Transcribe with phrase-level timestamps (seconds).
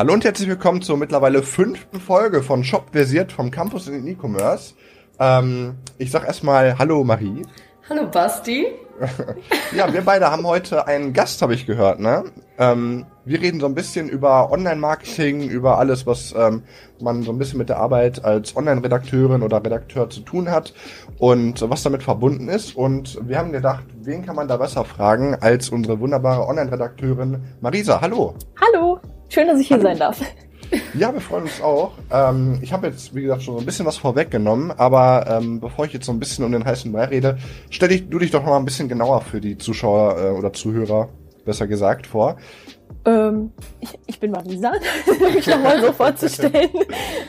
[0.00, 4.06] Hallo und herzlich willkommen zur mittlerweile fünften Folge von Shop versiert vom Campus in den
[4.06, 4.72] E-Commerce.
[5.18, 7.42] Ähm, ich sag erstmal Hallo Marie.
[7.86, 8.68] Hallo Basti.
[9.76, 12.24] ja, wir beide haben heute einen Gast, habe ich gehört, ne?
[12.56, 16.62] Ähm, wir reden so ein bisschen über Online-Marketing, über alles, was ähm,
[16.98, 20.72] man so ein bisschen mit der Arbeit als Online-Redakteurin oder Redakteur zu tun hat
[21.18, 22.74] und was damit verbunden ist.
[22.74, 28.00] Und wir haben gedacht, wen kann man da besser fragen als unsere wunderbare Online-Redakteurin Marisa.
[28.00, 28.34] Hallo.
[28.58, 28.89] Hallo.
[29.30, 29.88] Schön, dass ich hier Hallo.
[29.88, 30.20] sein darf.
[30.94, 31.92] Ja, wir freuen uns auch.
[32.12, 35.84] Ähm, ich habe jetzt, wie gesagt, schon so ein bisschen was vorweggenommen, aber ähm, bevor
[35.84, 37.38] ich jetzt so ein bisschen um den heißen Brei rede,
[37.70, 41.08] stell dich, du dich doch mal ein bisschen genauer für die Zuschauer äh, oder Zuhörer,
[41.44, 42.36] besser gesagt, vor.
[43.04, 44.72] Ähm, ich, ich bin Marisa,
[45.06, 46.70] um mich nochmal so vorzustellen.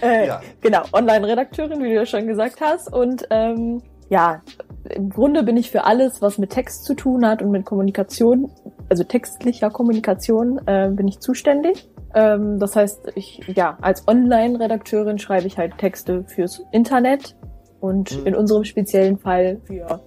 [0.02, 0.42] Äh, ja.
[0.62, 2.92] Genau, Online-Redakteurin, wie du ja schon gesagt hast.
[2.92, 4.42] Und ähm, ja,
[4.90, 8.52] im Grunde bin ich für alles, was mit Text zu tun hat und mit Kommunikation,
[8.90, 11.88] also textlicher Kommunikation, äh, bin ich zuständig.
[12.14, 17.36] Ähm, das heißt, ich, ja, als Online-Redakteurin schreibe ich halt Texte fürs Internet
[17.80, 18.28] und mhm.
[18.28, 20.02] in unserem speziellen Fall für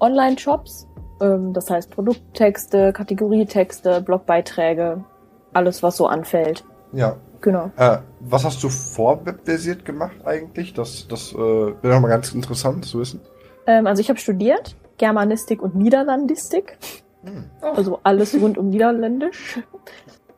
[0.00, 0.88] Online-Shops.
[1.20, 5.04] Ähm, das heißt Produkttexte, Kategorietexte, Blogbeiträge,
[5.52, 6.64] alles, was so anfällt.
[6.92, 7.16] Ja.
[7.40, 7.70] Genau.
[7.76, 10.74] Äh, was hast du vor webversiert gemacht eigentlich?
[10.74, 13.20] Das, das äh, wäre nochmal ganz interessant zu wissen.
[13.66, 16.78] Ähm, also ich habe studiert Germanistik und Niederlandistik.
[17.24, 17.44] Hm.
[17.60, 19.60] Also alles rund um Niederländisch.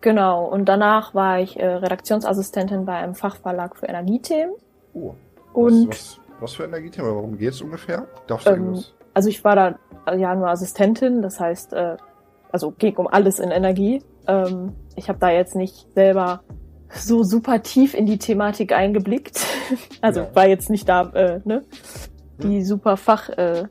[0.01, 4.55] Genau, und danach war ich äh, Redaktionsassistentin bei einem Fachverlag für Energiethemen.
[4.95, 5.15] Oh.
[5.53, 7.15] Und was, was, was für Energiethemen?
[7.15, 8.07] Worum geht es ungefähr?
[8.29, 11.97] Darfst du ähm, Also ich war da ja nur Assistentin, das heißt, äh,
[12.53, 14.03] also ging um alles in Energie.
[14.29, 16.43] Ähm, ich habe da jetzt nicht selber
[16.91, 19.45] so super tief in die Thematik eingeblickt.
[20.01, 20.35] also ja.
[20.35, 21.65] war jetzt nicht da, äh, ne?
[22.39, 22.65] Die hm.
[22.65, 23.67] super Fach, äh,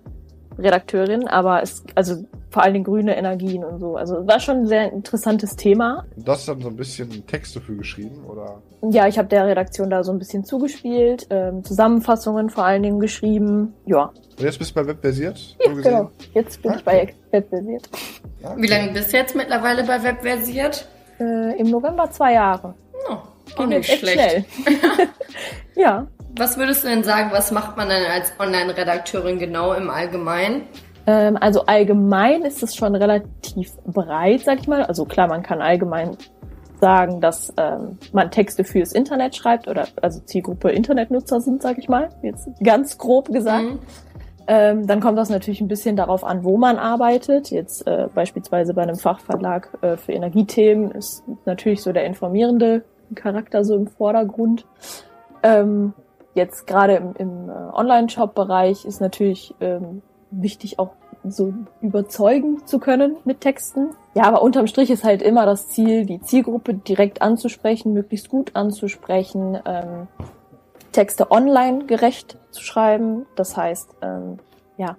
[1.27, 3.95] aber es, also vor allen Dingen grüne Energien und so.
[3.95, 6.05] Also war schon ein sehr interessantes Thema.
[6.15, 8.61] Und das dann so ein bisschen Texte für geschrieben, oder?
[8.89, 12.99] Ja, ich habe der Redaktion da so ein bisschen zugespielt, ähm, Zusammenfassungen vor allen Dingen
[12.99, 14.11] geschrieben, ja.
[14.37, 15.57] Und jetzt bist du bei Webversiert?
[15.65, 16.11] Ja, genau.
[16.33, 17.89] Jetzt bin ah, ich bei Webversiert.
[18.43, 18.61] Ah, okay.
[18.61, 20.87] Wie lange bist du jetzt mittlerweile bei Webversiert?
[21.19, 22.75] Äh, Im November zwei Jahre.
[23.09, 23.17] Oh,
[23.57, 24.19] auch nicht schlecht.
[24.19, 24.45] Schnell.
[25.75, 26.07] ja.
[26.37, 30.63] Was würdest du denn sagen, was macht man denn als Online-Redakteurin genau im Allgemeinen?
[31.07, 34.83] Ähm, also allgemein ist es schon relativ breit, sag ich mal.
[34.83, 36.17] Also klar, man kann allgemein
[36.79, 41.89] sagen, dass ähm, man Texte fürs Internet schreibt oder also Zielgruppe Internetnutzer sind, sag ich
[41.89, 43.65] mal, jetzt ganz grob gesagt.
[43.65, 43.79] Mhm.
[44.49, 47.51] Ähm, dann kommt das natürlich ein bisschen darauf an, wo man arbeitet.
[47.51, 52.83] Jetzt äh, beispielsweise bei einem Fachverlag äh, für Energiethemen ist natürlich so der informierende
[53.15, 54.65] Charakter so im Vordergrund.
[55.43, 55.93] Ähm,
[56.33, 60.01] jetzt gerade im, im äh, Online-Shop-Bereich ist natürlich ähm,
[60.31, 60.91] wichtig, auch
[61.23, 63.89] so überzeugen zu können mit Texten.
[64.13, 68.51] Ja, aber unterm Strich ist halt immer das Ziel, die Zielgruppe direkt anzusprechen, möglichst gut
[68.55, 70.07] anzusprechen, ähm,
[70.91, 73.25] Texte online gerecht zu schreiben.
[73.35, 74.37] Das heißt, ähm,
[74.77, 74.97] ja,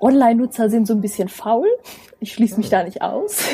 [0.00, 1.68] Online-Nutzer sind so ein bisschen faul.
[2.20, 3.44] Ich schließe mich da nicht aus.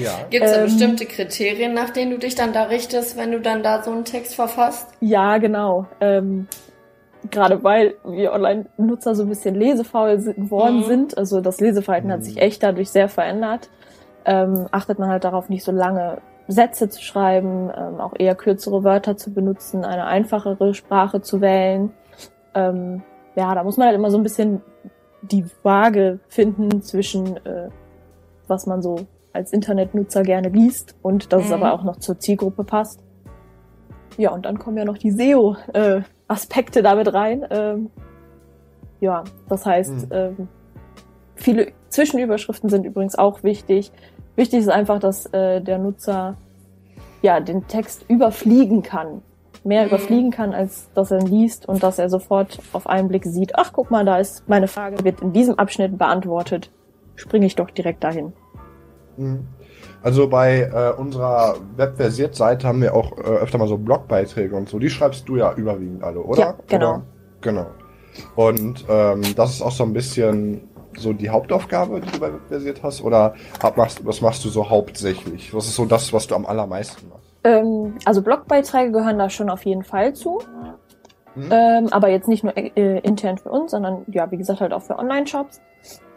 [0.00, 0.12] Ja.
[0.30, 3.40] Gibt es da ähm, bestimmte Kriterien, nach denen du dich dann da richtest, wenn du
[3.40, 4.88] dann da so einen Text verfasst?
[5.00, 5.86] Ja, genau.
[6.00, 6.46] Ähm,
[7.30, 10.84] gerade weil wir Online-Nutzer so ein bisschen lesefaul geworden mhm.
[10.84, 12.14] sind, also das Leseverhalten mhm.
[12.14, 13.70] hat sich echt dadurch sehr verändert,
[14.24, 18.84] ähm, achtet man halt darauf, nicht so lange Sätze zu schreiben, ähm, auch eher kürzere
[18.84, 21.92] Wörter zu benutzen, eine einfachere Sprache zu wählen.
[22.54, 23.02] Ähm,
[23.36, 24.60] ja, da muss man halt immer so ein bisschen
[25.22, 27.68] die Waage finden zwischen, äh,
[28.48, 31.46] was man so als Internetnutzer gerne liest und dass mhm.
[31.46, 33.00] es aber auch noch zur Zielgruppe passt.
[34.16, 35.56] Ja, und dann kommen ja noch die SEO.
[35.72, 37.46] Äh, Aspekte damit rein.
[37.50, 37.90] Ähm,
[39.00, 40.12] ja, das heißt, mhm.
[40.12, 40.48] ähm,
[41.34, 43.92] viele Zwischenüberschriften sind übrigens auch wichtig.
[44.36, 46.36] Wichtig ist einfach, dass äh, der Nutzer
[47.22, 49.22] ja den Text überfliegen kann.
[49.64, 49.88] Mehr mhm.
[49.88, 53.56] überfliegen kann, als dass er ihn liest und dass er sofort auf einen Blick sieht,
[53.56, 56.70] ach guck mal, da ist meine Frage, wird in diesem Abschnitt beantwortet.
[57.16, 58.32] Springe ich doch direkt dahin.
[59.16, 59.46] Mhm.
[60.02, 64.78] Also bei äh, unserer Webversiert-Seite haben wir auch äh, öfter mal so Blogbeiträge und so.
[64.78, 66.40] Die schreibst du ja überwiegend alle, oder?
[66.40, 66.90] Ja, genau.
[66.90, 67.02] Oder?
[67.42, 67.66] Genau.
[68.34, 72.82] Und ähm, das ist auch so ein bisschen so die Hauptaufgabe, die du bei Webversiert
[72.82, 73.02] hast?
[73.02, 73.34] Oder
[73.76, 75.54] machst, was machst du so hauptsächlich?
[75.54, 77.34] Was ist so das, was du am allermeisten machst?
[77.44, 80.40] Ähm, also Blogbeiträge gehören da schon auf jeden Fall zu.
[81.34, 81.48] Mhm.
[81.50, 84.82] Ähm, aber jetzt nicht nur äh, intern für uns, sondern ja, wie gesagt, halt auch
[84.82, 85.60] für Online-Shops.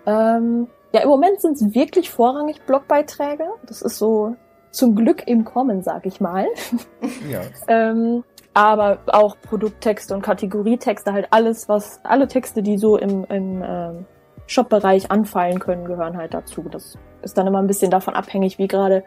[0.06, 3.45] Ähm, ja, im Moment sind es wirklich vorrangig Blogbeiträge.
[3.65, 4.35] Das ist so
[4.69, 6.47] zum Glück im Kommen, sag ich mal.
[7.29, 7.41] Ja.
[7.67, 8.23] ähm,
[8.53, 14.05] aber auch Produkttexte und Kategorietexte, halt alles, was, alle Texte, die so im, im ähm,
[14.45, 16.63] Shop-Bereich anfallen können, gehören halt dazu.
[16.69, 19.03] Das ist dann immer ein bisschen davon abhängig, wie gerade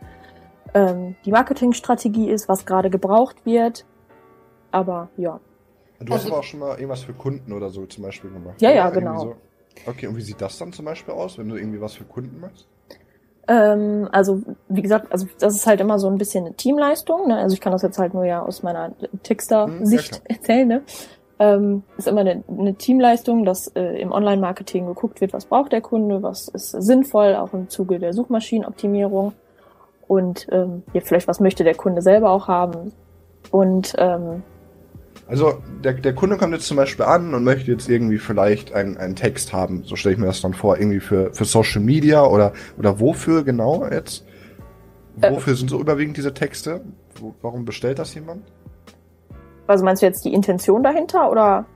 [0.74, 3.84] ähm, die Marketingstrategie ist, was gerade gebraucht wird.
[4.72, 5.38] Aber ja.
[6.00, 8.60] Du hast also, aber auch schon mal irgendwas für Kunden oder so zum Beispiel gemacht.
[8.60, 9.18] Ja, ja, genau.
[9.18, 9.34] So.
[9.86, 12.40] Okay, und wie sieht das dann zum Beispiel aus, wenn du irgendwie was für Kunden
[12.40, 12.66] machst?
[13.48, 17.28] Ähm, also wie gesagt, also das ist halt immer so ein bisschen eine Teamleistung.
[17.28, 17.36] Ne?
[17.36, 18.92] Also ich kann das jetzt halt nur ja aus meiner
[19.22, 20.68] Texter-Sicht hm, ja, erzählen.
[20.68, 20.82] Ne?
[21.38, 25.82] Ähm, ist immer eine, eine Teamleistung, dass äh, im Online-Marketing geguckt wird, was braucht der
[25.82, 29.34] Kunde, was ist sinnvoll, auch im Zuge der Suchmaschinenoptimierung
[30.08, 32.92] und ähm, ja, vielleicht was möchte der Kunde selber auch haben.
[33.50, 34.42] Und ähm,
[35.28, 38.96] also der, der Kunde kommt jetzt zum Beispiel an und möchte jetzt irgendwie vielleicht einen,
[38.96, 42.24] einen Text haben, so stelle ich mir das dann vor, irgendwie für, für Social Media
[42.24, 44.24] oder, oder wofür genau jetzt?
[45.20, 45.32] Äh.
[45.32, 46.80] Wofür äh, sind so überwiegend diese Texte?
[47.20, 48.44] Wo, warum bestellt das jemand?
[49.66, 51.66] Also meinst du jetzt die Intention dahinter oder?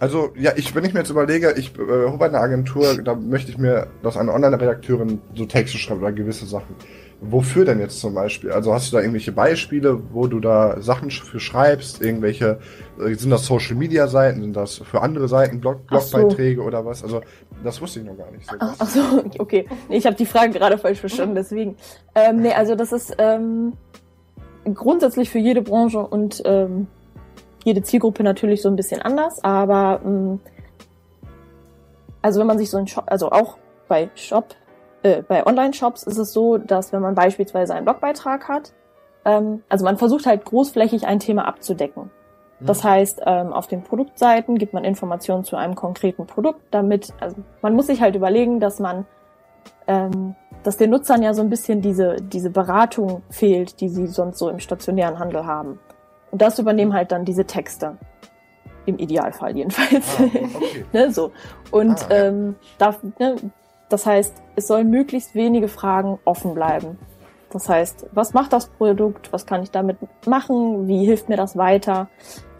[0.00, 3.50] Also, ja, ich, wenn ich mir jetzt überlege, ich äh, habe eine Agentur, da möchte
[3.50, 6.74] ich mir, dass eine Online-Redakteurin so Texte schreibt oder gewisse Sachen.
[7.22, 8.50] Wofür denn jetzt zum Beispiel?
[8.50, 12.00] Also hast du da irgendwelche Beispiele, wo du da Sachen für schreibst?
[12.00, 12.60] Irgendwelche,
[12.98, 14.40] äh, sind das Social Media Seiten?
[14.40, 16.66] Sind das für andere Seiten Blog, Blogbeiträge so.
[16.66, 17.02] oder was?
[17.02, 17.20] Also
[17.62, 18.48] das wusste ich noch gar nicht.
[18.48, 19.00] So ach, ach so,
[19.38, 19.66] okay.
[19.90, 21.76] Nee, ich habe die Frage gerade falsch verstanden, deswegen.
[22.14, 23.74] Ähm, nee, also das ist ähm,
[24.72, 26.86] grundsätzlich für jede Branche und ähm,
[27.64, 30.40] jede Zielgruppe natürlich so ein bisschen anders, aber ähm,
[32.22, 33.58] also wenn man sich so ein Shop, also auch
[33.88, 34.54] bei Shop
[35.02, 38.72] äh, bei Online-Shops ist es so, dass wenn man beispielsweise einen Blogbeitrag hat,
[39.24, 42.10] ähm, also man versucht halt großflächig ein Thema abzudecken.
[42.60, 42.66] Mhm.
[42.66, 47.36] Das heißt, ähm, auf den Produktseiten gibt man Informationen zu einem konkreten Produkt, damit, also
[47.62, 49.06] man muss sich halt überlegen, dass man,
[49.86, 54.38] ähm, dass den Nutzern ja so ein bisschen diese, diese Beratung fehlt, die sie sonst
[54.38, 55.78] so im stationären Handel haben.
[56.30, 57.96] Und das übernehmen halt dann diese Texte.
[58.86, 60.18] Im Idealfall jedenfalls.
[60.18, 60.48] Ah, okay.
[60.92, 61.32] ne, so.
[61.70, 62.24] Und ah, ja.
[62.24, 63.36] ähm, da, ne,
[63.90, 66.98] das heißt, es sollen möglichst wenige Fragen offen bleiben.
[67.50, 69.32] Das heißt, was macht das Produkt?
[69.32, 70.86] Was kann ich damit machen?
[70.86, 72.08] Wie hilft mir das weiter?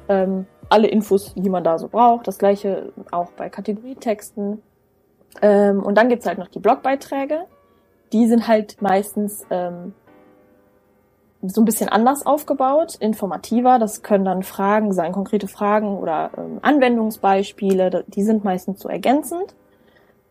[0.08, 2.26] Ähm, alle Infos, die man da so braucht.
[2.26, 4.60] Das gleiche auch bei Kategorietexten.
[5.40, 7.44] Ähm, und dann gibt's halt noch die Blogbeiträge.
[8.12, 9.94] Die sind halt meistens ähm,
[11.42, 13.78] so ein bisschen anders aufgebaut, informativer.
[13.78, 18.04] Das können dann Fragen sein, konkrete Fragen oder ähm, Anwendungsbeispiele.
[18.08, 19.54] Die sind meistens so ergänzend.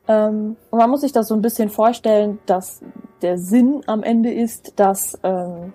[0.10, 2.82] Ähm, und man muss sich das so ein bisschen vorstellen, dass
[3.22, 5.72] der Sinn am Ende ist, dass, ähm,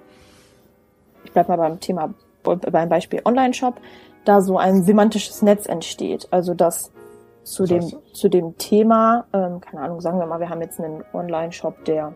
[1.24, 3.80] ich bleib mal beim Thema, beim Beispiel Online-Shop,
[4.24, 6.26] da so ein semantisches Netz entsteht.
[6.32, 6.90] Also dass
[7.44, 11.04] zu dem, zu dem Thema, ähm, keine Ahnung, sagen wir mal, wir haben jetzt einen
[11.12, 12.14] Online-Shop, der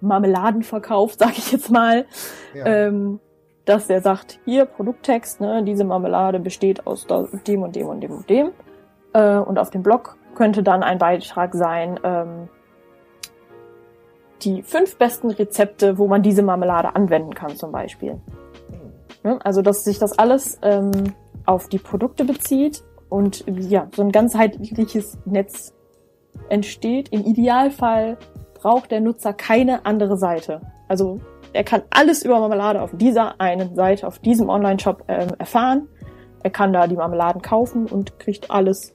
[0.00, 2.04] Marmeladen verkauft, sag ich jetzt mal,
[2.52, 2.66] ja.
[2.66, 3.20] ähm,
[3.64, 7.06] dass der sagt, hier Produkttext, ne, diese Marmelade besteht aus
[7.46, 8.50] dem und dem und dem und dem.
[9.12, 12.48] Äh, und auf dem Blog könnte dann ein Beitrag sein, ähm,
[14.42, 18.20] die fünf besten Rezepte, wo man diese Marmelade anwenden kann zum Beispiel.
[19.24, 20.90] Ja, also dass sich das alles ähm,
[21.46, 25.72] auf die Produkte bezieht und ja, so ein ganzheitliches Netz
[26.48, 27.08] entsteht.
[27.10, 28.18] Im Idealfall
[28.54, 30.60] braucht der Nutzer keine andere Seite.
[30.88, 31.20] Also
[31.52, 35.88] er kann alles über Marmelade auf dieser einen Seite, auf diesem Online-Shop ähm, erfahren.
[36.42, 38.94] Er kann da die Marmeladen kaufen und kriegt alles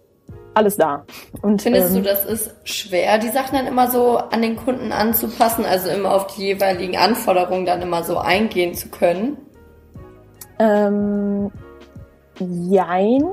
[0.53, 1.05] alles da.
[1.41, 4.91] Und, Findest ähm, du, das ist schwer, die Sachen dann immer so an den Kunden
[4.91, 9.37] anzupassen, also immer auf die jeweiligen Anforderungen dann immer so eingehen zu können?
[10.59, 11.51] Ähm,
[12.39, 13.23] jein.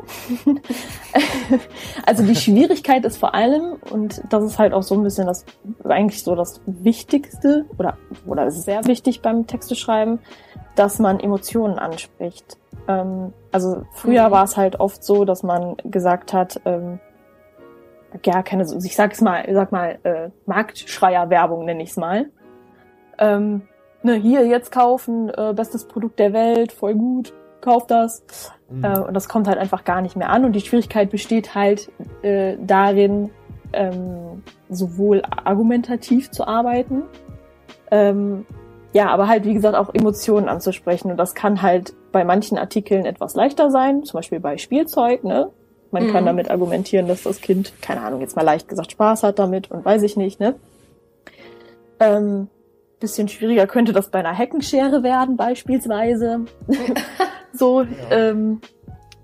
[2.06, 5.44] also die Schwierigkeit ist vor allem, und das ist halt auch so ein bisschen das,
[5.84, 10.20] eigentlich so das Wichtigste, oder, oder sehr wichtig beim Texteschreiben,
[10.74, 12.58] dass man Emotionen anspricht.
[12.88, 14.32] Ähm, also früher mhm.
[14.32, 17.00] war es halt oft so, dass man gesagt hat, ähm,
[18.24, 22.26] ja, keine, ich sag's mal, sag mal, äh, Marktschreier-Werbung nenne ich's mal.
[23.18, 23.62] Ähm,
[24.02, 28.22] ne, hier jetzt kaufen, äh, bestes Produkt der Welt, voll gut, kauf das.
[28.70, 28.84] Mhm.
[28.84, 30.44] Äh, und das kommt halt einfach gar nicht mehr an.
[30.44, 31.90] Und die Schwierigkeit besteht halt
[32.22, 33.30] äh, darin,
[33.72, 37.02] ähm, sowohl argumentativ zu arbeiten,
[37.90, 38.46] ähm,
[38.92, 41.10] ja, aber halt, wie gesagt, auch Emotionen anzusprechen.
[41.10, 45.50] Und das kann halt bei manchen Artikeln etwas leichter sein, zum Beispiel bei Spielzeug, ne?
[45.96, 46.12] Man mhm.
[46.12, 49.70] kann damit argumentieren, dass das Kind, keine Ahnung, jetzt mal leicht gesagt, Spaß hat damit
[49.70, 50.54] und weiß ich nicht, ne?
[52.00, 52.48] Ähm,
[53.00, 56.44] bisschen schwieriger könnte das bei einer Heckenschere werden, beispielsweise.
[57.54, 57.88] so, ja.
[58.10, 58.60] ähm,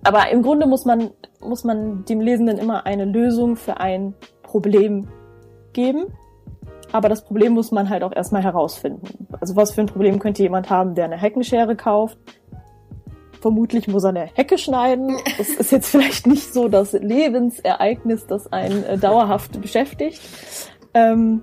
[0.03, 1.11] aber im Grunde muss man,
[1.41, 5.09] muss man dem Lesenden immer eine Lösung für ein Problem
[5.75, 6.07] geben.
[6.91, 9.29] Aber das Problem muss man halt auch erstmal herausfinden.
[9.43, 12.17] Also was für ein Problem könnte jemand haben, der eine Heckenschere kauft,
[13.43, 15.17] Vermutlich muss er eine Hecke schneiden.
[15.37, 20.21] Das ist jetzt vielleicht nicht so das Lebensereignis, das einen äh, dauerhaft beschäftigt.
[20.95, 21.43] Ähm,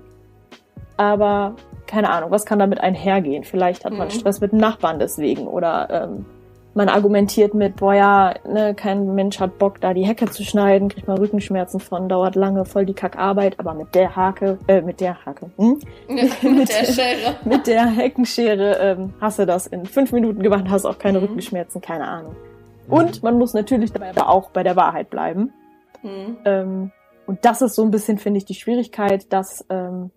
[0.96, 3.44] aber keine Ahnung, was kann damit einhergehen?
[3.44, 4.12] Vielleicht hat man Mhm.
[4.12, 6.26] Stress mit dem Nachbarn deswegen oder ähm,
[6.74, 10.88] man argumentiert mit, boah ja, ne, kein Mensch hat Bock, da die Hecke zu schneiden,
[10.88, 15.00] kriegt man Rückenschmerzen von, dauert lange, voll die Kackarbeit, aber mit der Hake, äh, mit
[15.00, 15.80] der Hake, hm?
[16.08, 17.34] Ja, mit der Schere.
[17.44, 21.24] mit der Heckenschere ähm, hast du das in fünf Minuten gemacht, hast auch keine Mhm.
[21.26, 22.36] Rückenschmerzen, keine Ahnung.
[22.88, 25.52] Und man muss natürlich dabei aber auch bei der Wahrheit bleiben.
[26.02, 26.36] Hm.
[26.44, 26.92] Ähm,
[27.26, 30.10] und das ist so ein bisschen, finde ich, die Schwierigkeit, dass ähm,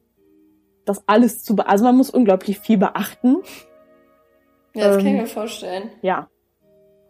[0.85, 3.37] das alles zu, be also man muss unglaublich viel beachten.
[4.73, 5.89] Ja, das kann ich Ähm, mir vorstellen.
[6.01, 6.27] Ja.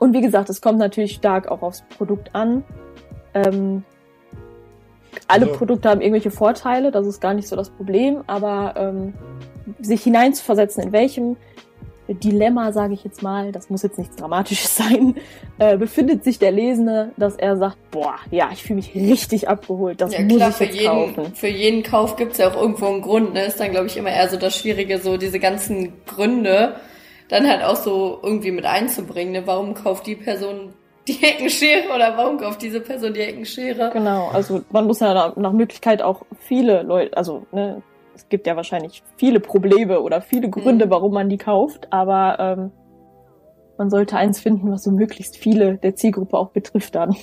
[0.03, 2.65] Und wie gesagt, es kommt natürlich stark auch aufs Produkt an.
[3.33, 3.83] Ähm,
[5.29, 9.13] alle Also- Produkte haben irgendwelche Vorteile, das ist gar nicht so das Problem, aber ähm,
[9.79, 11.37] sich hineinzuversetzen, in welchem
[12.09, 15.15] Dilemma, sage ich jetzt mal, das muss jetzt nichts Dramatisches sein,
[15.57, 20.01] äh, befindet sich der Lesende, dass er sagt, boah, ja, ich fühle mich richtig abgeholt,
[20.01, 21.33] das ja muss klar, ich für jetzt jeden, kaufen.
[21.33, 23.45] für jeden Kauf gibt's ja auch irgendwo einen Grund, ne?
[23.45, 26.75] Ist dann, glaube ich, immer eher so das Schwierige, so diese ganzen Gründe
[27.33, 29.33] dann halt auch so irgendwie mit einzubringen.
[29.33, 29.47] Ne?
[29.47, 30.73] Warum kauft die Person
[31.07, 33.89] die Heckenschere oder warum kauft diese Person die Heckenschere?
[33.91, 37.81] Genau, also man muss ja nach, nach Möglichkeit auch viele Leute, also ne,
[38.15, 40.91] es gibt ja wahrscheinlich viele Probleme oder viele Gründe, Mhm.
[40.91, 42.71] warum man die kauft, aber ähm,
[43.77, 47.15] man sollte eins finden, was so möglichst viele der Zielgruppe auch betrifft dann.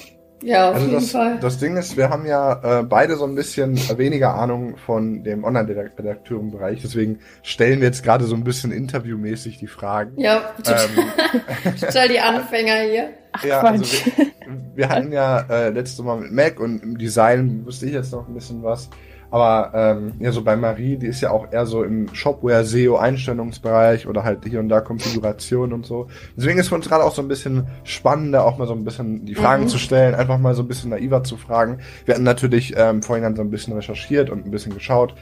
[0.43, 1.39] Ja, auf Also jeden das, Fall.
[1.41, 5.45] das Ding ist, wir haben ja äh, beide so ein bisschen weniger Ahnung von dem
[5.45, 10.19] Online-Redakteurenbereich, deswegen stellen wir jetzt gerade so ein bisschen interviewmäßig die Fragen.
[10.21, 13.11] ja, total, Ähm, total die Anfänger hier.
[13.33, 14.27] Ach ja, also wir,
[14.75, 18.27] wir hatten ja äh, letztes Mal mit Mac und im Design wusste ich jetzt noch
[18.27, 18.89] ein bisschen was.
[19.31, 22.97] Aber ähm, ja, so bei Marie, die ist ja auch eher so im Shopware, SEO,
[22.97, 26.09] Einstellungsbereich oder halt hier und da Konfiguration und so.
[26.37, 29.25] Deswegen ist für uns gerade auch so ein bisschen spannender, auch mal so ein bisschen
[29.27, 29.69] die Fragen Mhm.
[29.69, 31.79] zu stellen, einfach mal so ein bisschen naiver zu fragen.
[32.05, 35.15] Wir hatten natürlich ähm, vorhin dann so ein bisschen recherchiert und ein bisschen geschaut,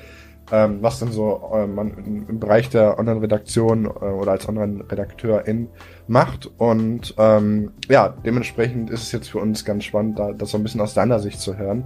[0.50, 5.68] ähm, was denn so äh, man im, im Bereich der Online-Redaktion äh, oder als Online-Redakteurin
[6.06, 6.50] macht.
[6.56, 10.62] Und ähm, ja, dementsprechend ist es jetzt für uns ganz spannend, da, das so ein
[10.62, 11.84] bisschen aus deiner Sicht zu hören.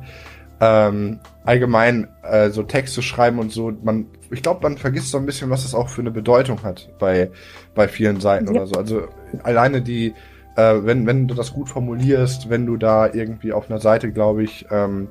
[0.65, 5.27] Ähm, allgemein äh, so Texte schreiben und so, man, ich glaube, man vergisst so ein
[5.27, 7.31] bisschen, was das auch für eine Bedeutung hat bei
[7.75, 8.53] bei vielen Seiten Ja.
[8.53, 8.75] oder so.
[8.77, 9.03] Also
[9.43, 10.15] alleine die,
[10.55, 14.45] äh, wenn wenn du das gut formulierst, wenn du da irgendwie auf einer Seite, glaube
[14.45, 15.09] ich, ähm,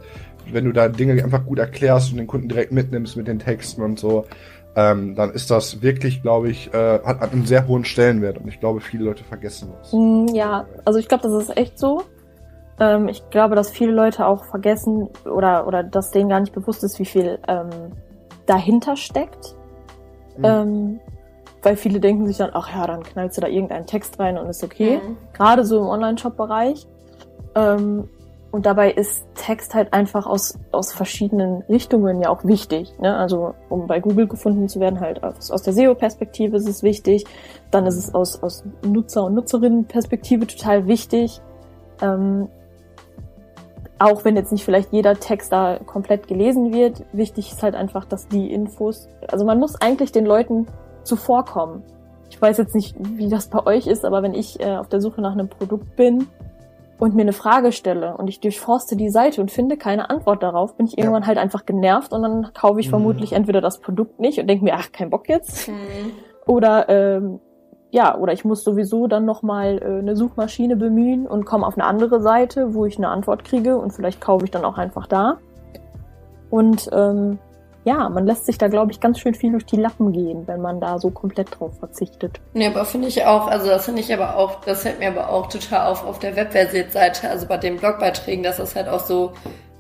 [0.49, 3.81] wenn du da Dinge einfach gut erklärst und den Kunden direkt mitnimmst mit den Texten
[3.81, 4.25] und so,
[4.77, 8.47] ähm, dann ist das wirklich, glaube ich, äh, hat, hat einen sehr hohen Stellenwert und
[8.47, 9.91] ich glaube, viele Leute vergessen das.
[9.91, 12.03] Mm, Ja, also ich glaube, das ist echt so.
[12.81, 16.83] Ähm, ich glaube, dass viele Leute auch vergessen oder, oder dass denen gar nicht bewusst
[16.83, 17.69] ist, wie viel ähm,
[18.47, 19.55] dahinter steckt.
[20.37, 20.43] Mhm.
[20.43, 20.99] Ähm,
[21.61, 24.49] weil viele denken sich dann, ach ja, dann knallst du da irgendeinen Text rein und
[24.49, 24.97] ist okay.
[24.97, 25.17] Mhm.
[25.33, 26.87] Gerade so im Online-Shop-Bereich.
[27.53, 28.09] Ähm,
[28.49, 32.97] und dabei ist Text halt einfach aus, aus verschiedenen Richtungen ja auch wichtig.
[32.99, 33.15] Ne?
[33.15, 37.25] Also um bei Google gefunden zu werden, halt aus, aus der SEO-Perspektive ist es wichtig.
[37.69, 41.41] Dann ist es aus, aus Nutzer- und Nutzerinnen-Perspektive total wichtig.
[42.01, 42.49] Ähm,
[44.01, 48.05] auch wenn jetzt nicht vielleicht jeder Text da komplett gelesen wird, wichtig ist halt einfach,
[48.05, 50.65] dass die Infos, also man muss eigentlich den Leuten
[51.03, 51.83] zuvorkommen.
[52.29, 55.01] Ich weiß jetzt nicht, wie das bei euch ist, aber wenn ich äh, auf der
[55.01, 56.27] Suche nach einem Produkt bin
[56.97, 60.75] und mir eine Frage stelle und ich durchforste die Seite und finde keine Antwort darauf,
[60.77, 60.99] bin ich Ja.
[61.03, 62.91] irgendwann halt einfach genervt und dann kaufe ich Mhm.
[62.91, 65.67] vermutlich entweder das Produkt nicht und denke mir, ach, kein Bock jetzt.
[65.67, 65.73] Mhm.
[66.47, 67.39] Oder ähm,
[67.91, 71.85] ja, oder ich muss sowieso dann nochmal äh, eine Suchmaschine bemühen und komme auf eine
[71.85, 75.37] andere Seite, wo ich eine Antwort kriege und vielleicht kaufe ich dann auch einfach da.
[76.49, 77.37] Und ähm,
[77.83, 80.61] ja, man lässt sich da, glaube ich, ganz schön viel durch die Lappen gehen, wenn
[80.61, 82.39] man da so komplett drauf verzichtet.
[82.53, 85.29] Nee, aber finde ich auch, also das finde ich aber auch, das fällt mir aber
[85.29, 89.33] auch total auf auf der Webversiert-Seite, also bei den Blogbeiträgen, dass das halt auch so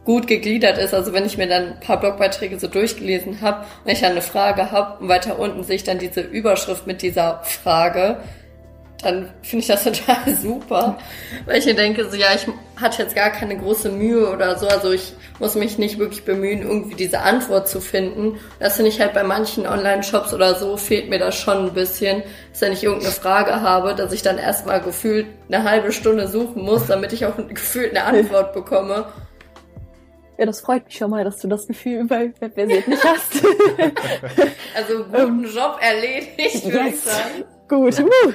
[0.05, 0.93] gut gegliedert ist.
[0.93, 4.21] Also wenn ich mir dann ein paar Blogbeiträge so durchgelesen habe und ich dann eine
[4.21, 8.17] Frage habe und weiter unten sehe ich dann diese Überschrift mit dieser Frage,
[9.03, 10.97] dann finde ich das total super.
[11.45, 12.47] Weil ich mir denke, so ja, ich
[12.81, 16.61] hatte jetzt gar keine große Mühe oder so, also ich muss mich nicht wirklich bemühen,
[16.61, 18.39] irgendwie diese Antwort zu finden.
[18.59, 22.23] Das finde ich halt bei manchen Online-Shops oder so, fehlt mir das schon ein bisschen,
[22.51, 26.63] dass wenn ich irgendeine Frage habe, dass ich dann erstmal gefühlt eine halbe Stunde suchen
[26.63, 29.05] muss, damit ich auch gefühlt eine Antwort bekomme.
[30.41, 33.43] Ja, das freut mich schon mal, dass du das Gefühl bei Webversiert nicht hast.
[34.75, 37.03] Also guten Job erledigt, würde ich Yes.
[37.03, 37.43] sagen.
[37.69, 37.99] Gut.
[37.99, 38.31] Uh.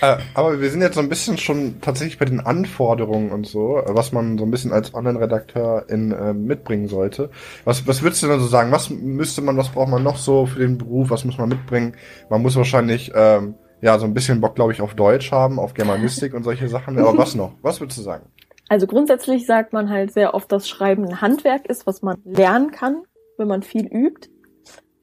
[0.00, 3.80] Äh, aber wir sind jetzt so ein bisschen schon tatsächlich bei den Anforderungen und so,
[3.80, 7.28] äh, was man so ein bisschen als Online-Redakteur in äh, mitbringen sollte.
[7.66, 8.72] Was, was würdest du denn so sagen?
[8.72, 11.10] Was müsste man, was braucht man noch so für den Beruf?
[11.10, 11.94] Was muss man mitbringen?
[12.30, 15.74] Man muss wahrscheinlich ähm, ja so ein bisschen Bock, glaube ich, auf Deutsch haben, auf
[15.74, 16.98] Germanistik und solche Sachen.
[16.98, 17.52] Aber was noch?
[17.60, 18.24] Was würdest du sagen?
[18.70, 22.70] Also grundsätzlich sagt man halt sehr oft, dass Schreiben ein Handwerk ist, was man lernen
[22.70, 23.02] kann,
[23.36, 24.30] wenn man viel übt.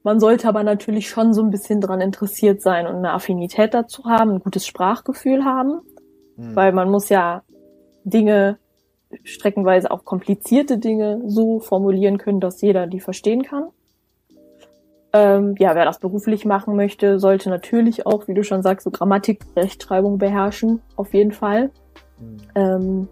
[0.03, 4.05] Man sollte aber natürlich schon so ein bisschen dran interessiert sein und eine Affinität dazu
[4.05, 5.81] haben, ein gutes Sprachgefühl haben,
[6.37, 6.55] mhm.
[6.55, 7.43] weil man muss ja
[8.05, 8.57] Dinge
[9.23, 13.67] streckenweise auch komplizierte Dinge so formulieren können, dass jeder die verstehen kann.
[15.11, 18.91] Ähm, ja, wer das beruflich machen möchte, sollte natürlich auch, wie du schon sagst, so
[18.91, 21.71] Grammatik, Rechtschreibung beherrschen, auf jeden Fall.
[22.17, 22.37] Mhm.
[22.55, 23.07] Ähm,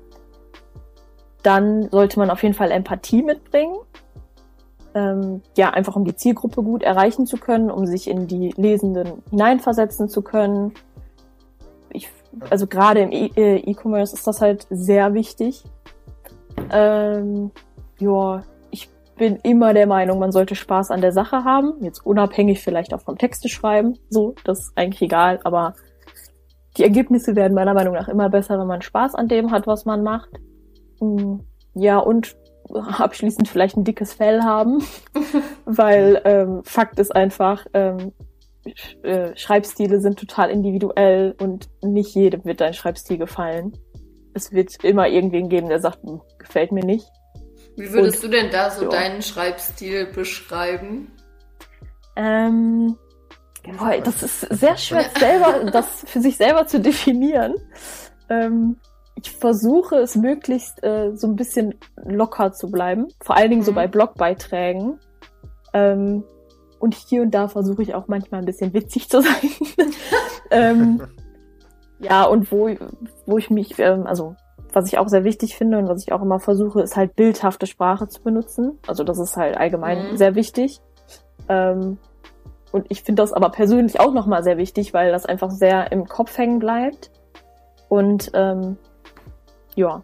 [1.46, 3.76] dann sollte man auf jeden Fall Empathie mitbringen.
[4.96, 9.22] Ähm, ja, einfach um die Zielgruppe gut erreichen zu können, um sich in die Lesenden
[9.30, 10.74] hineinversetzen zu können.
[11.92, 12.10] Ich,
[12.50, 15.64] also gerade im e, äh, E-Commerce ist das halt sehr wichtig.
[16.72, 17.52] Ähm,
[18.00, 21.74] ja, ich bin immer der Meinung, man sollte Spaß an der Sache haben.
[21.82, 24.00] Jetzt unabhängig vielleicht auch vom Texte schreiben.
[24.10, 25.74] So, das ist eigentlich egal, aber
[26.78, 29.86] die Ergebnisse werden meiner Meinung nach immer besser, wenn man Spaß an dem hat, was
[29.86, 30.30] man macht.
[31.00, 31.40] Mm,
[31.74, 32.36] ja, und
[32.74, 34.84] abschließend vielleicht ein dickes Fell haben,
[35.66, 38.12] weil ähm, Fakt ist einfach, ähm,
[39.04, 43.78] äh, Schreibstile sind total individuell und nicht jedem wird dein Schreibstil gefallen
[44.36, 47.08] es wird immer irgendwen geben, der sagt, hm, gefällt mir nicht.
[47.78, 48.90] Wie würdest Und, du denn da so ja.
[48.90, 51.12] deinen Schreibstil beschreiben?
[52.16, 52.98] Ähm,
[53.78, 57.56] boah, das ist sehr schwer, selber, das für sich selber zu definieren.
[58.30, 58.78] Ähm,
[59.16, 63.66] ich versuche es möglichst äh, so ein bisschen locker zu bleiben, vor allen Dingen mhm.
[63.66, 65.00] so bei Blogbeiträgen.
[65.74, 66.24] Ähm,
[66.80, 69.52] und hier und da versuche ich auch manchmal ein bisschen witzig zu sein.
[70.52, 71.02] ähm,
[72.00, 72.70] ja, und wo,
[73.26, 74.36] wo ich mich, ähm, also
[74.74, 77.66] was ich auch sehr wichtig finde und was ich auch immer versuche, ist halt bildhafte
[77.66, 78.78] Sprache zu benutzen.
[78.88, 80.18] Also das ist halt allgemein mhm.
[80.18, 80.82] sehr wichtig.
[81.48, 81.98] Ähm,
[82.74, 86.06] und ich finde das aber persönlich auch nochmal sehr wichtig, weil das einfach sehr im
[86.06, 87.10] Kopf hängen bleibt.
[87.88, 88.78] Und ähm,
[89.76, 90.04] ja,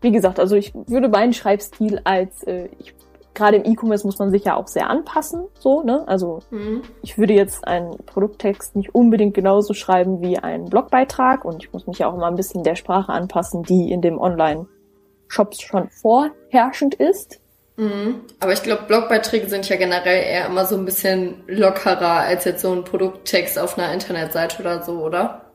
[0.00, 2.94] wie gesagt, also ich würde meinen Schreibstil als, äh, ich
[3.34, 6.06] gerade im E-Commerce muss man sich ja auch sehr anpassen, so, ne?
[6.06, 6.82] Also mhm.
[7.02, 11.86] ich würde jetzt einen Produkttext nicht unbedingt genauso schreiben wie einen Blogbeitrag und ich muss
[11.86, 16.94] mich ja auch immer ein bisschen der Sprache anpassen, die in dem Online-Shops schon vorherrschend
[16.94, 17.40] ist.
[17.76, 18.20] Mhm.
[18.40, 22.60] Aber ich glaube, Blogbeiträge sind ja generell eher immer so ein bisschen lockerer als jetzt
[22.60, 25.46] so ein Produkttext auf einer Internetseite oder so, oder?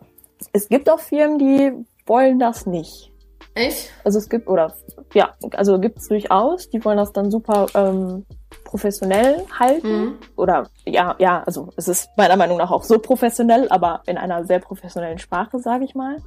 [0.51, 1.71] Es gibt auch Firmen, die
[2.07, 3.11] wollen das nicht.
[3.57, 3.89] Echt?
[4.03, 4.71] Also es gibt, oder
[5.13, 8.25] ja, also gibt es durchaus, die wollen das dann super ähm,
[8.63, 10.05] professionell halten.
[10.05, 10.17] Mhm.
[10.35, 14.45] Oder ja, ja, also es ist meiner Meinung nach auch so professionell, aber in einer
[14.45, 16.17] sehr professionellen Sprache, sage ich mal.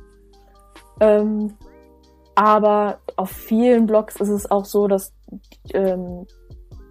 [0.98, 1.56] Ähm,
[2.34, 5.12] aber auf vielen Blogs ist es auch so, dass
[5.72, 6.26] ähm,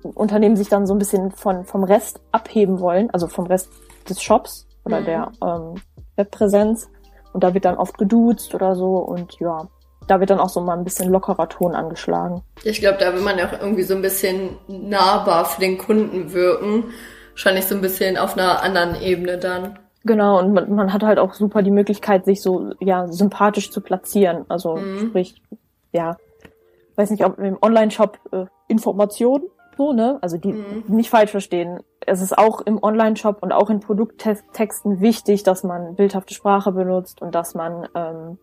[0.04, 3.70] Unternehmen sich dann so ein bisschen von, vom Rest abheben wollen, also vom Rest
[4.08, 5.06] des Shops oder mhm.
[5.06, 5.74] der ähm,
[6.16, 6.90] Webpräsenz.
[7.34, 9.68] Und da wird dann oft geduzt oder so und ja,
[10.10, 12.42] da wird dann auch so mal ein bisschen lockerer Ton angeschlagen.
[12.64, 16.34] Ich glaube, da will man ja auch irgendwie so ein bisschen nahbar für den Kunden
[16.34, 16.86] wirken.
[17.32, 19.78] Wahrscheinlich so ein bisschen auf einer anderen Ebene dann.
[20.04, 23.82] Genau, und man, man hat halt auch super die Möglichkeit, sich so ja sympathisch zu
[23.82, 24.46] platzieren.
[24.50, 25.10] Also mhm.
[25.10, 25.42] sprich,
[25.92, 26.18] ja,
[26.96, 29.44] weiß nicht, ob im Online-Shop äh, Informationen,
[29.78, 30.18] so, ne?
[30.22, 30.84] Also die mhm.
[30.88, 31.82] nicht falsch verstehen.
[32.06, 37.22] Es ist auch im Online-Shop und auch in Produkttexten wichtig, dass man bildhafte Sprache benutzt
[37.22, 38.38] und dass man ähm,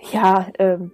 [0.00, 0.92] ja, ähm,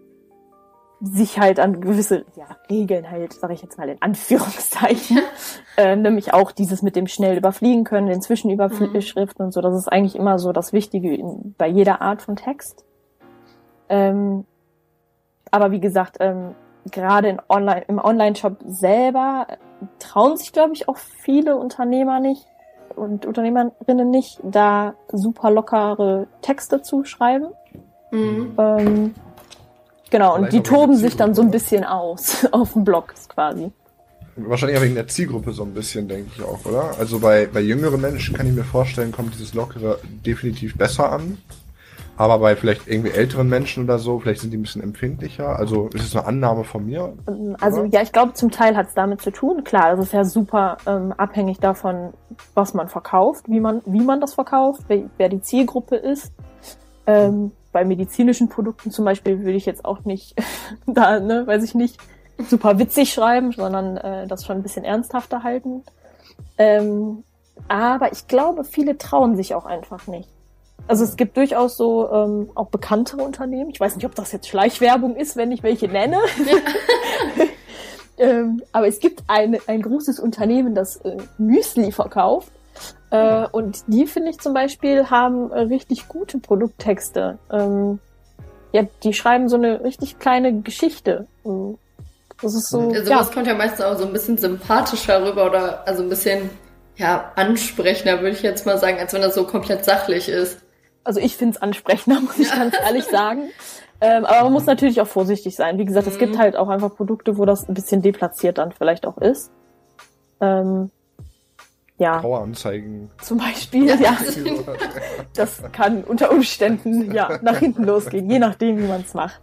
[1.01, 5.19] sich halt an gewisse ja, Regeln halt, sage ich jetzt mal in Anführungszeichen,
[5.77, 9.47] äh, nämlich auch dieses mit dem schnell überfliegen können, den Zwischenüberschriften mhm.
[9.47, 12.85] und so, das ist eigentlich immer so das Wichtige in, bei jeder Art von Text.
[13.89, 14.45] Ähm,
[15.51, 16.55] aber wie gesagt, ähm,
[16.91, 19.47] gerade in Online, im Online-Shop selber
[19.99, 22.47] trauen sich, glaube ich, auch viele Unternehmer nicht
[22.95, 27.49] und Unternehmerinnen nicht, da super lockere Texte zu schreiben.
[28.13, 28.53] Mhm.
[28.59, 29.15] Ähm,
[30.11, 33.73] genau, und die toben sich dann so ein bisschen aus auf dem Blog quasi.
[34.37, 36.97] Wahrscheinlich auch wegen der Zielgruppe so ein bisschen, denke ich auch, oder?
[36.99, 41.39] Also bei, bei jüngeren Menschen kann ich mir vorstellen, kommt dieses Lockere definitiv besser an.
[42.17, 45.59] Aber bei vielleicht irgendwie älteren Menschen oder so, vielleicht sind die ein bisschen empfindlicher.
[45.59, 47.15] Also ist es eine Annahme von mir?
[47.61, 47.89] Also oder?
[47.91, 49.65] ja, ich glaube, zum Teil hat es damit zu tun.
[49.65, 52.13] Klar, das ist ja super ähm, abhängig davon,
[52.55, 56.33] was man verkauft, wie man, wie man das verkauft, wer, wer die Zielgruppe ist.
[57.07, 60.35] Ähm, bei medizinischen Produkten zum Beispiel würde ich jetzt auch nicht
[60.87, 61.99] da, ne, weiß ich nicht,
[62.49, 65.83] super witzig schreiben, sondern äh, das schon ein bisschen ernsthafter halten.
[66.59, 67.25] Ähm,
[67.69, 70.29] aber ich glaube, viele trauen sich auch einfach nicht.
[70.89, 73.71] Also es gibt durchaus so ähm, auch bekanntere Unternehmen.
[73.71, 76.19] Ich weiß nicht, ob das jetzt Schleichwerbung ist, wenn ich welche nenne.
[78.19, 82.51] ähm, aber es gibt ein, ein großes Unternehmen, das äh, Müsli verkauft
[83.11, 87.39] äh, und die, finde ich zum Beispiel, haben äh, richtig gute Produkttexte.
[87.51, 87.99] Ähm,
[88.73, 91.27] ja, die schreiben so eine richtig kleine Geschichte.
[92.41, 92.89] Das ist so.
[92.89, 93.23] Also ja.
[93.25, 96.51] kommt ja meistens auch so ein bisschen sympathischer rüber oder also ein bisschen
[96.97, 100.61] ja, ansprechender, würde ich jetzt mal sagen, als wenn das so komplett sachlich ist.
[101.05, 103.51] Also ich finde es ansprechender, muss ich ganz ehrlich sagen.
[104.01, 105.79] Ähm, aber man muss natürlich auch vorsichtig sein.
[105.79, 106.13] Wie gesagt, mhm.
[106.13, 106.39] es gibt mhm.
[106.39, 109.51] halt auch einfach Produkte, wo das ein bisschen deplatziert dann vielleicht auch ist.
[110.41, 110.91] Ähm,
[112.03, 112.21] ja.
[112.21, 113.11] Traueranzeigen.
[113.21, 114.17] Zum Beispiel, ja.
[115.35, 119.41] Das kann unter Umständen ja nach hinten losgehen, je nachdem, wie man es macht.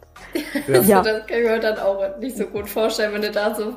[0.68, 0.82] Ja.
[0.82, 1.02] ja.
[1.02, 3.74] Das kann ich mir dann auch nicht so gut vorstellen, wenn du da so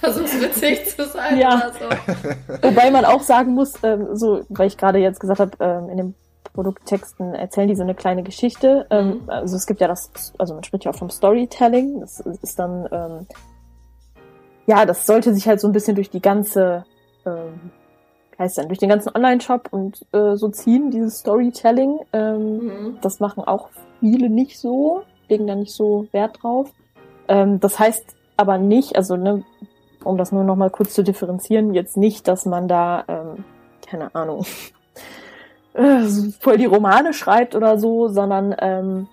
[0.00, 1.56] versuchst witzig zu sein ja.
[1.56, 2.62] oder so.
[2.62, 5.96] Wobei man auch sagen muss, ähm, so, weil ich gerade jetzt gesagt habe, ähm, in
[5.96, 6.14] den
[6.54, 8.86] Produkttexten erzählen die so eine kleine Geschichte.
[8.90, 9.30] Ähm, mhm.
[9.30, 12.00] Also es gibt ja das, also man spricht ja auch vom Storytelling.
[12.00, 13.26] Das ist dann, ähm,
[14.66, 16.84] ja, das sollte sich halt so ein bisschen durch die ganze
[17.24, 17.70] ähm,
[18.38, 21.98] heißt dann, durch den ganzen Online-Shop und äh, so ziehen, dieses Storytelling.
[22.12, 22.98] Ähm, mhm.
[23.00, 23.68] Das machen auch
[24.00, 26.70] viele nicht so, legen da nicht so Wert drauf.
[27.26, 29.44] Ähm, das heißt aber nicht, also ne,
[30.04, 33.44] um das nur noch mal kurz zu differenzieren, jetzt nicht, dass man da, ähm,
[33.86, 34.46] keine Ahnung,
[35.74, 36.04] äh,
[36.40, 39.08] voll die Romane schreibt oder so, sondern ähm,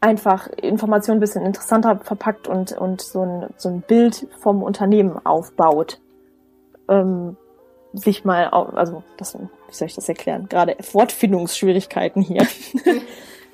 [0.00, 5.18] einfach Informationen ein bisschen interessanter verpackt und, und so, ein, so ein Bild vom Unternehmen
[5.24, 6.00] aufbaut.
[6.88, 7.36] Ähm,
[7.94, 10.48] sich mal, also das, wie soll ich das erklären?
[10.48, 12.46] Gerade Wortfindungsschwierigkeiten hier.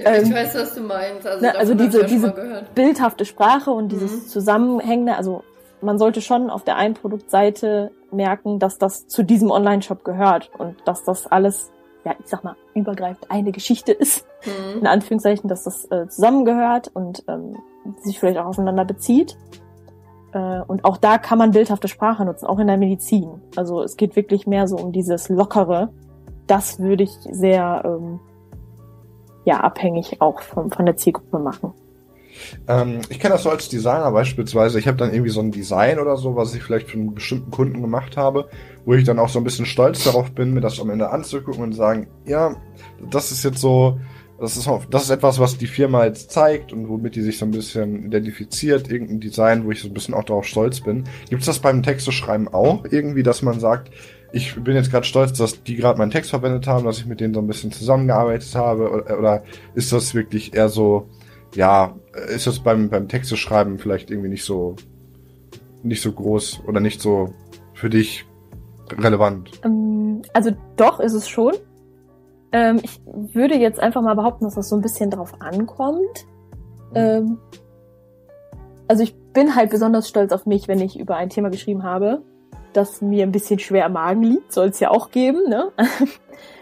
[0.03, 1.27] Ja, ich ähm, weiß, was du meinst.
[1.27, 4.29] Also, ne, also diese, diese bildhafte Sprache und dieses mhm.
[4.29, 5.45] Zusammenhängende, also
[5.83, 10.77] man sollte schon auf der einen Produktseite merken, dass das zu diesem Online-Shop gehört und
[10.87, 11.71] dass das alles,
[12.05, 14.27] ja, ich sag mal, übergreifend eine Geschichte ist.
[14.45, 14.81] Mhm.
[14.81, 17.59] In Anführungszeichen, dass das äh, zusammengehört und ähm,
[18.03, 19.37] sich vielleicht auch aufeinander bezieht.
[20.33, 23.29] Äh, und auch da kann man bildhafte Sprache nutzen, auch in der Medizin.
[23.57, 25.91] Also es geht wirklich mehr so um dieses Lockere.
[26.47, 28.21] Das würde ich sehr ähm,
[29.45, 31.73] ja, abhängig auch von, von der Zielgruppe machen.
[32.69, 34.79] Ähm, ich kenne das so als Designer beispielsweise.
[34.79, 37.51] Ich habe dann irgendwie so ein Design oder so, was ich vielleicht für einen bestimmten
[37.51, 38.49] Kunden gemacht habe,
[38.85, 41.63] wo ich dann auch so ein bisschen stolz darauf bin, mir das am Ende anzugucken
[41.63, 42.55] und sagen, ja,
[43.11, 43.99] das ist jetzt so
[44.41, 47.45] das ist, das ist etwas, was die Firma jetzt zeigt und womit die sich so
[47.45, 51.05] ein bisschen identifiziert, irgendein Design, wo ich so ein bisschen auch darauf stolz bin.
[51.29, 53.91] Gibt es das beim Texteschreiben auch irgendwie, dass man sagt,
[54.33, 57.21] ich bin jetzt gerade stolz, dass die gerade meinen Text verwendet haben, dass ich mit
[57.21, 58.91] denen so ein bisschen zusammengearbeitet habe?
[58.91, 59.43] Oder, oder
[59.75, 61.11] ist das wirklich eher so,
[61.55, 61.97] ja,
[62.35, 64.77] ist das beim, beim Texteschreiben vielleicht irgendwie nicht so,
[65.83, 67.35] nicht so groß oder nicht so
[67.75, 68.25] für dich
[68.91, 69.51] relevant?
[69.65, 71.55] Ähm, also doch ist es schon.
[72.53, 76.27] Ähm, ich würde jetzt einfach mal behaupten, dass das so ein bisschen drauf ankommt.
[76.95, 77.39] Ähm,
[78.89, 82.23] also ich bin halt besonders stolz auf mich, wenn ich über ein Thema geschrieben habe,
[82.73, 85.73] das mir ein bisschen schwer am Magen liegt, soll es ja auch geben, ne?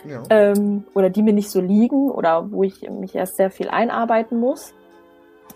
[0.04, 0.22] Ja.
[0.30, 4.38] ähm, oder die mir nicht so liegen oder wo ich mich erst sehr viel einarbeiten
[4.38, 4.74] muss.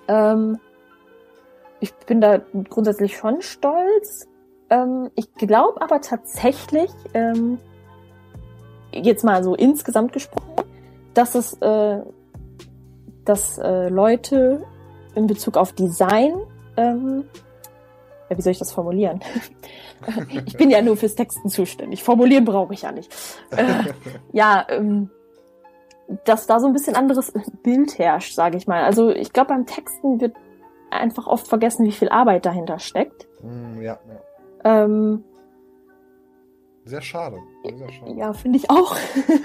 [0.09, 0.59] Ähm,
[1.81, 2.41] ich bin da
[2.71, 4.29] grundsätzlich schon stolz.
[4.71, 7.59] Ähm, ich glaube aber tatsächlich, ähm,
[8.93, 10.65] jetzt mal so insgesamt gesprochen,
[11.15, 12.01] dass es, äh,
[13.25, 14.65] dass äh, Leute
[15.15, 16.35] in Bezug auf Design,
[16.77, 17.25] ähm,
[18.29, 19.21] ja, wie soll ich das formulieren?
[20.47, 22.03] ich bin ja nur fürs Texten zuständig.
[22.03, 23.15] Formulieren brauche ich ja nicht.
[23.51, 23.93] Äh,
[24.33, 25.11] ja, ähm,
[26.25, 28.85] dass da so ein bisschen anderes Bild herrscht, sage ich mal.
[28.85, 30.35] Also ich glaube, beim Texten wird
[30.91, 33.27] einfach oft vergessen, wie viel Arbeit dahinter steckt.
[33.43, 34.85] Mm, ja, ja.
[34.85, 35.25] Ähm,
[36.85, 37.39] sehr schade.
[37.65, 38.13] Sehr schade.
[38.15, 38.97] Ja, finde ich auch.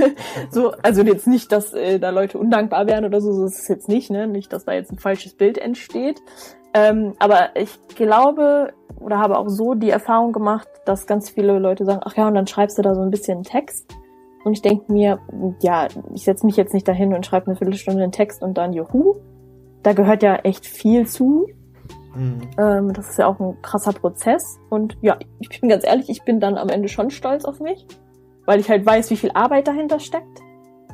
[0.52, 3.68] so, also jetzt nicht, dass äh, da Leute undankbar wären oder so, so ist es
[3.68, 4.28] jetzt nicht, ne?
[4.28, 6.22] Nicht, dass da jetzt ein falsches Bild entsteht.
[6.74, 11.86] Ähm, aber ich glaube oder habe auch so die Erfahrung gemacht, dass ganz viele Leute
[11.86, 13.96] sagen, ach ja, und dann schreibst du da so ein bisschen Text.
[14.44, 15.20] Und ich denke mir,
[15.62, 18.74] ja, ich setze mich jetzt nicht dahin und schreibe eine Viertelstunde einen Text und dann
[18.74, 19.16] Juhu.
[19.84, 21.48] Da gehört ja echt viel zu.
[22.18, 22.42] Mhm.
[22.58, 24.60] Ähm, das ist ja auch ein krasser Prozess.
[24.70, 27.86] Und ja, ich bin ganz ehrlich, ich bin dann am Ende schon stolz auf mich,
[28.46, 30.42] weil ich halt weiß, wie viel Arbeit dahinter steckt.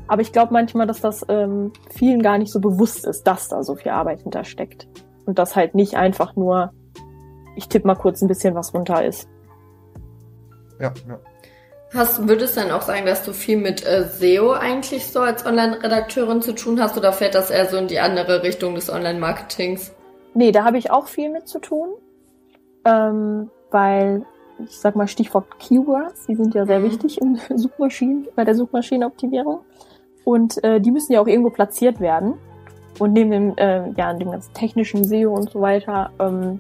[0.08, 3.64] Aber ich glaube manchmal, dass das ähm, vielen gar nicht so bewusst ist, dass da
[3.64, 4.88] so viel Arbeit hintersteckt.
[5.26, 6.74] Und das halt nicht einfach nur,
[7.56, 9.30] ich tippe mal kurz ein bisschen was runter ist.
[10.80, 11.20] Ja, ja.
[11.94, 15.46] Hast, würdest du dann auch sagen, dass du viel mit äh, SEO eigentlich so als
[15.46, 19.94] Online-Redakteurin zu tun hast oder fällt das eher so in die andere Richtung des Online-Marketings?
[20.34, 21.90] Nee, da habe ich auch viel mit zu tun.
[22.86, 24.26] Ähm, weil,
[24.60, 26.84] ich sag mal Stichwort Keywords, die sind ja sehr mhm.
[26.84, 29.60] wichtig in Suchmaschinen, bei der Suchmaschinenoptimierung.
[30.24, 32.36] Und äh, die müssen ja auch irgendwo platziert werden.
[33.00, 36.60] Und neben dem, äh, ja, dem ganzen technischen SEO und so weiter, ähm,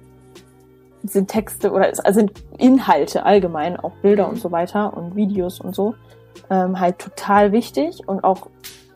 [1.04, 5.76] sind Texte oder also sind Inhalte allgemein, auch Bilder und so weiter und Videos und
[5.76, 5.96] so,
[6.50, 8.48] ähm, halt total wichtig und auch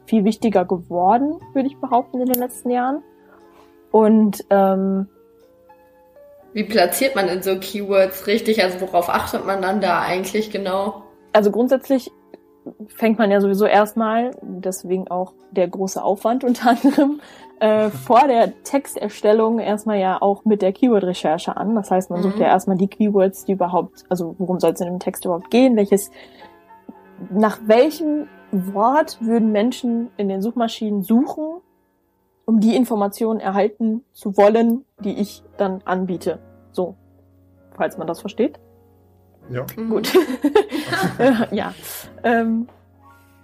[0.05, 3.03] viel wichtiger geworden, würde ich behaupten, in den letzten Jahren.
[3.91, 5.07] Und ähm,
[6.53, 8.63] wie platziert man in so Keywords richtig?
[8.63, 11.03] Also worauf achtet man dann da eigentlich genau?
[11.33, 12.11] also grundsätzlich
[12.87, 17.21] fängt man ja sowieso erstmal, deswegen auch der große Aufwand unter anderem,
[17.59, 21.75] äh, vor der Texterstellung erstmal ja auch mit der Keyword-Recherche an.
[21.75, 22.41] Das heißt, man sucht Mhm.
[22.41, 25.75] ja erstmal die Keywords, die überhaupt, also worum soll es in dem Text überhaupt gehen,
[25.75, 26.09] welches,
[27.29, 31.61] nach welchem Wort würden Menschen in den Suchmaschinen suchen,
[32.47, 36.39] um die Informationen erhalten zu wollen, die ich dann anbiete.
[36.71, 36.95] So,
[37.75, 38.57] falls man das versteht.
[39.49, 39.65] Ja.
[39.75, 39.89] Mhm.
[39.89, 40.13] Gut.
[41.51, 41.73] ja.
[42.23, 42.69] Ähm,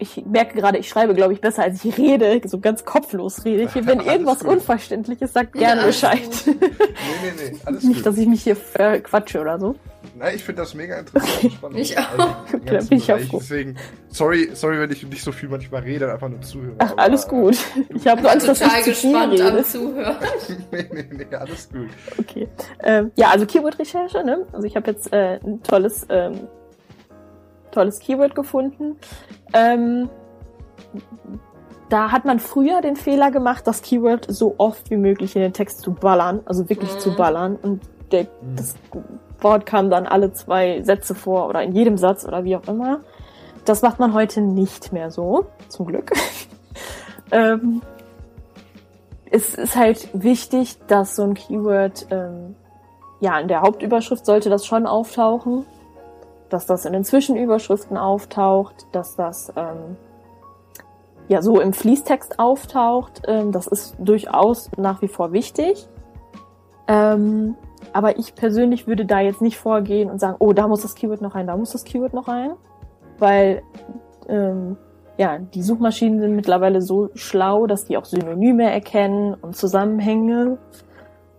[0.04, 3.64] ich merke gerade, ich schreibe, glaube ich, besser als ich rede, so ganz kopflos rede
[3.64, 3.76] ich.
[3.76, 4.50] Wenn irgendwas gut.
[4.50, 6.22] Unverständlich ist, sagt gerne Bescheid.
[7.24, 8.06] Nee, nee, nee, alles Nicht, gut.
[8.06, 9.76] dass ich mich hier äh, quatsche oder so.
[10.16, 11.80] Nein, ich finde das mega interessant und spannend.
[11.80, 12.20] Ich auch.
[12.20, 13.18] Also, ganzen bin ich auch.
[13.32, 13.78] Deswegen,
[14.10, 16.76] sorry, sorry, wenn ich nicht so viel manchmal rede einfach nur zuhöre.
[16.80, 17.58] Ach, aber, alles äh, gut.
[17.90, 19.64] Ich habe nur Angst, dass ich zu viel gespannt am rede.
[19.64, 20.16] Zuhören.
[20.72, 21.90] nee, nee, nee, alles gut.
[22.20, 22.48] Okay.
[22.84, 24.46] Ähm, ja, also Keyword-Recherche, ne?
[24.52, 26.48] Also ich habe jetzt äh, ein tolles, ähm,
[27.74, 28.98] tolles Keyword gefunden.
[29.54, 30.10] Ähm,
[31.90, 35.54] da hat man früher den Fehler gemacht, das Keyword so oft wie möglich in den
[35.54, 37.00] Text zu ballern, also wirklich Mhm.
[37.00, 37.56] zu ballern.
[37.62, 37.82] Und
[38.12, 38.56] der, Mhm.
[38.56, 38.76] das
[39.40, 43.02] Wort kam dann alle zwei Sätze vor oder in jedem Satz oder wie auch immer.
[43.66, 46.12] Das macht man heute nicht mehr so, zum Glück.
[47.32, 47.82] ähm,
[49.30, 52.56] es ist halt wichtig, dass so ein Keyword, ähm,
[53.20, 55.66] ja, in der Hauptüberschrift sollte das schon auftauchen,
[56.54, 59.98] dass das in den Zwischenüberschriften auftaucht, dass das ähm,
[61.28, 63.24] ja so im Fließtext auftaucht.
[63.28, 65.88] Ähm, das ist durchaus nach wie vor wichtig.
[66.88, 67.56] Ähm,
[67.92, 71.22] aber ich persönlich würde da jetzt nicht vorgehen und sagen, oh, da muss das Keyword
[71.22, 72.52] noch rein, da muss das Keyword noch rein,
[73.20, 73.64] weil
[74.28, 74.78] ähm,
[75.18, 80.58] ja, die Suchmaschinen sind mittlerweile so schlau, dass die auch Synonyme erkennen und Zusammenhänge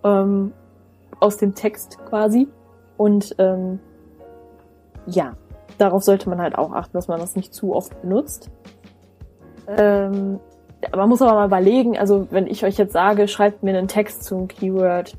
[0.04, 0.52] ähm,
[1.20, 2.48] aus dem Text quasi.
[2.96, 3.80] Und ähm,
[5.06, 5.34] ja,
[5.78, 8.50] darauf sollte man halt auch achten, dass man das nicht zu oft benutzt.
[9.66, 10.40] Ähm,
[10.94, 14.24] man muss aber mal überlegen, also wenn ich euch jetzt sage, schreibt mir einen Text
[14.24, 15.16] zum Keyword,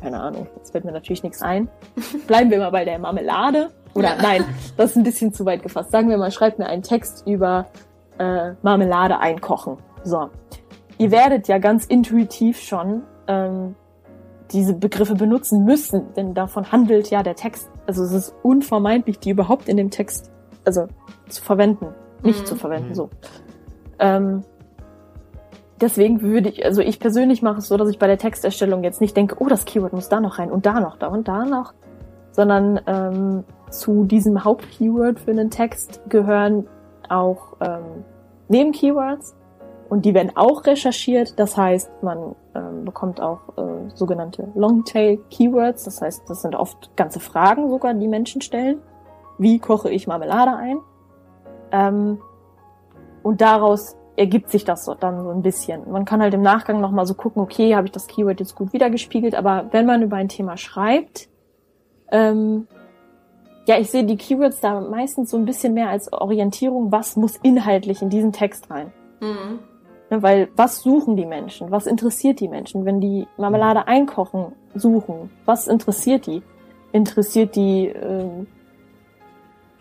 [0.00, 1.68] keine Ahnung, jetzt fällt mir natürlich nichts ein.
[2.26, 3.70] Bleiben wir mal bei der Marmelade.
[3.94, 4.22] Oder Ja.
[4.22, 4.44] nein,
[4.76, 5.90] das ist ein bisschen zu weit gefasst.
[5.90, 7.66] Sagen wir mal, schreibt mir einen Text über
[8.18, 9.76] äh, Marmelade einkochen.
[10.02, 10.30] So.
[10.98, 13.74] Ihr werdet ja ganz intuitiv schon ähm,
[14.50, 17.70] diese Begriffe benutzen müssen, denn davon handelt ja der Text.
[17.86, 20.30] Also es ist unvermeidlich, die überhaupt in dem Text
[20.64, 20.86] also
[21.28, 21.88] zu verwenden,
[22.22, 22.46] nicht Mhm.
[22.46, 22.90] zu verwenden.
[22.90, 22.94] Mhm.
[22.94, 23.10] So.
[23.98, 24.44] Ähm,
[25.80, 29.00] deswegen würde ich, also ich persönlich mache es so, dass ich bei der Texterstellung jetzt
[29.00, 31.44] nicht denke, oh, das Keyword muss da noch rein und da noch, da und da
[31.44, 31.74] noch,
[32.30, 36.66] sondern ähm, zu diesem Hauptkeyword für einen Text gehören
[37.08, 38.04] auch ähm,
[38.48, 39.34] Nebenkeywords
[39.92, 41.38] und die werden auch recherchiert.
[41.38, 45.84] Das heißt, man ähm, bekommt auch äh, sogenannte Longtail-Keywords.
[45.84, 48.80] Das heißt, das sind oft ganze Fragen sogar, die Menschen stellen.
[49.36, 50.78] Wie koche ich Marmelade ein?
[51.72, 52.22] Ähm,
[53.22, 55.82] und daraus ergibt sich das dann so ein bisschen.
[55.92, 58.72] Man kann halt im Nachgang nochmal so gucken, okay, habe ich das Keyword jetzt gut
[58.72, 61.28] wiedergespiegelt, aber wenn man über ein Thema schreibt,
[62.10, 62.66] ähm,
[63.66, 67.36] ja, ich sehe die Keywords da meistens so ein bisschen mehr als Orientierung, was muss
[67.42, 68.90] inhaltlich in diesen Text rein.
[69.20, 69.58] Mhm.
[70.12, 71.70] Ne, Weil was suchen die Menschen?
[71.70, 75.30] Was interessiert die Menschen, wenn die Marmelade einkochen suchen?
[75.46, 76.42] Was interessiert die?
[76.92, 78.46] Interessiert die ähm,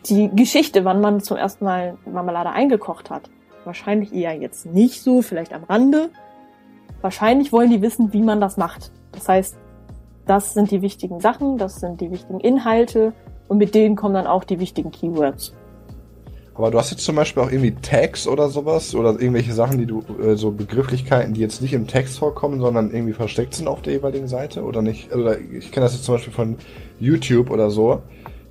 [0.06, 3.30] die Geschichte, wann man zum ersten Mal Marmelade eingekocht hat?
[3.66, 6.10] Wahrscheinlich eher jetzt nicht so, vielleicht am Rande.
[7.02, 8.90] Wahrscheinlich wollen die wissen, wie man das macht.
[9.12, 9.58] Das heißt,
[10.26, 13.12] das sind die wichtigen Sachen, das sind die wichtigen Inhalte
[13.50, 15.54] und mit denen kommen dann auch die wichtigen Keywords.
[16.54, 19.86] Aber du hast jetzt zum Beispiel auch irgendwie Tags oder sowas oder irgendwelche Sachen, die
[19.86, 23.82] du, äh, so Begrifflichkeiten, die jetzt nicht im Text vorkommen, sondern irgendwie versteckt sind auf
[23.82, 25.12] der jeweiligen Seite oder nicht?
[25.14, 26.58] Also ich kenne das jetzt zum Beispiel von
[27.00, 28.02] YouTube oder so,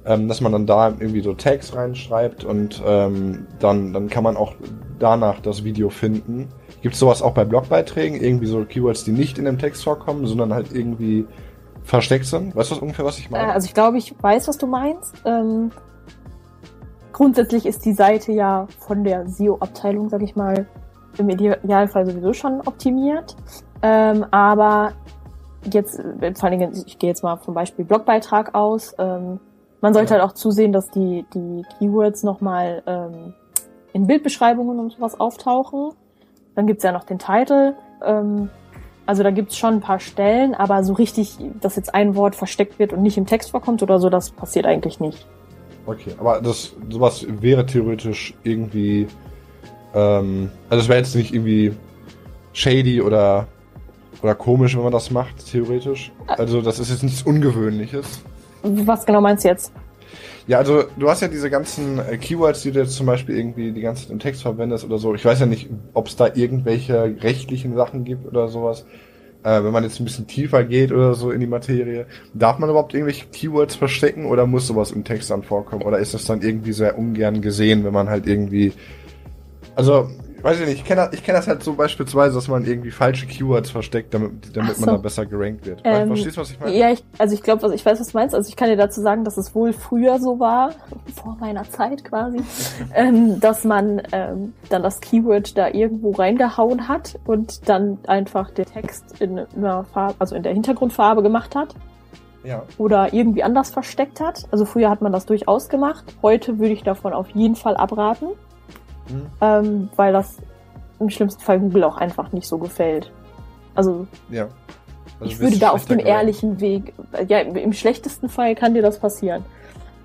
[0.06, 4.36] ähm, dass man dann da irgendwie so Tags reinschreibt und ähm, dann, dann kann man
[4.36, 4.54] auch
[4.98, 6.48] danach das Video finden.
[6.80, 8.18] Gibt es sowas auch bei Blogbeiträgen?
[8.18, 11.26] Irgendwie so Keywords, die nicht in dem Text vorkommen, sondern halt irgendwie
[11.84, 12.56] versteckt sind?
[12.56, 13.52] Weißt du ungefähr, was ich Äh, meine?
[13.52, 15.14] also ich glaube, ich weiß, was du meinst.
[15.26, 15.70] Ähm,
[17.12, 20.66] grundsätzlich ist die Seite ja von der SEO-Abteilung, sag ich mal,
[21.18, 23.36] im Idealfall sowieso schon optimiert.
[23.82, 24.92] Ähm, aber
[25.70, 28.94] jetzt, äh, vor allen Dingen, ich gehe jetzt mal vom Beispiel Blogbeitrag aus.
[28.98, 29.40] Ähm,
[29.80, 30.20] man sollte Ja.
[30.20, 33.34] halt auch zusehen, dass die, die Keywords nochmal ähm,
[33.92, 35.90] in Bildbeschreibungen und sowas auftauchen.
[36.54, 37.74] Dann gibt's ja noch den Titel.
[38.04, 38.50] Ähm,
[39.06, 42.78] also da gibt's schon ein paar Stellen, aber so richtig, dass jetzt ein Wort versteckt
[42.78, 45.26] wird und nicht im Text vorkommt oder so, das passiert eigentlich nicht.
[45.90, 49.08] Okay, aber das sowas wäre theoretisch irgendwie,
[49.92, 51.72] ähm, also es wäre jetzt nicht irgendwie
[52.52, 53.48] shady oder
[54.22, 56.12] oder komisch, wenn man das macht, theoretisch.
[56.28, 58.20] Also das ist jetzt nichts Ungewöhnliches.
[58.62, 59.72] Was genau meinst du jetzt?
[60.46, 63.72] Ja, also du hast ja diese ganzen äh, Keywords, die du jetzt zum Beispiel irgendwie
[63.72, 65.14] die ganze Zeit im Text verwendest oder so.
[65.14, 68.84] Ich weiß ja nicht, ob es da irgendwelche rechtlichen Sachen gibt oder sowas.
[69.42, 72.68] Äh, wenn man jetzt ein bisschen tiefer geht oder so in die Materie, darf man
[72.68, 75.82] überhaupt irgendwelche Keywords verstecken oder muss sowas im Text dann vorkommen?
[75.82, 78.72] Oder ist das dann irgendwie sehr ungern gesehen, wenn man halt irgendwie.
[79.76, 80.10] Also,
[80.42, 83.26] weiß ich nicht, ich kenne ich kenn das halt so beispielsweise, dass man irgendwie falsche
[83.26, 84.86] Keywords versteckt, damit, damit so.
[84.86, 85.80] man dann besser gerankt wird.
[85.84, 86.76] Ähm, Verstehst du, was ich meine?
[86.76, 88.34] Ja, ich, also ich glaube, also ich weiß, was du meinst.
[88.34, 90.72] Also ich kann dir dazu sagen, dass es wohl früher so war,
[91.22, 92.40] vor meiner Zeit quasi,
[92.94, 98.66] ähm, dass man ähm, dann das Keyword da irgendwo reingehauen hat und dann einfach den
[98.66, 101.74] Text in einer Farbe, also in der Hintergrundfarbe gemacht hat.
[102.42, 102.62] Ja.
[102.78, 104.44] Oder irgendwie anders versteckt hat.
[104.50, 106.04] Also früher hat man das durchaus gemacht.
[106.22, 108.28] Heute würde ich davon auf jeden Fall abraten.
[109.10, 109.26] Mhm.
[109.40, 110.36] Ähm, weil das
[110.98, 113.10] im schlimmsten Fall Google auch einfach nicht so gefällt.
[113.74, 114.48] Also, ja.
[115.18, 116.92] also ich würde da auf dem ehrlichen Weg,
[117.28, 119.44] ja, im schlechtesten Fall kann dir das passieren.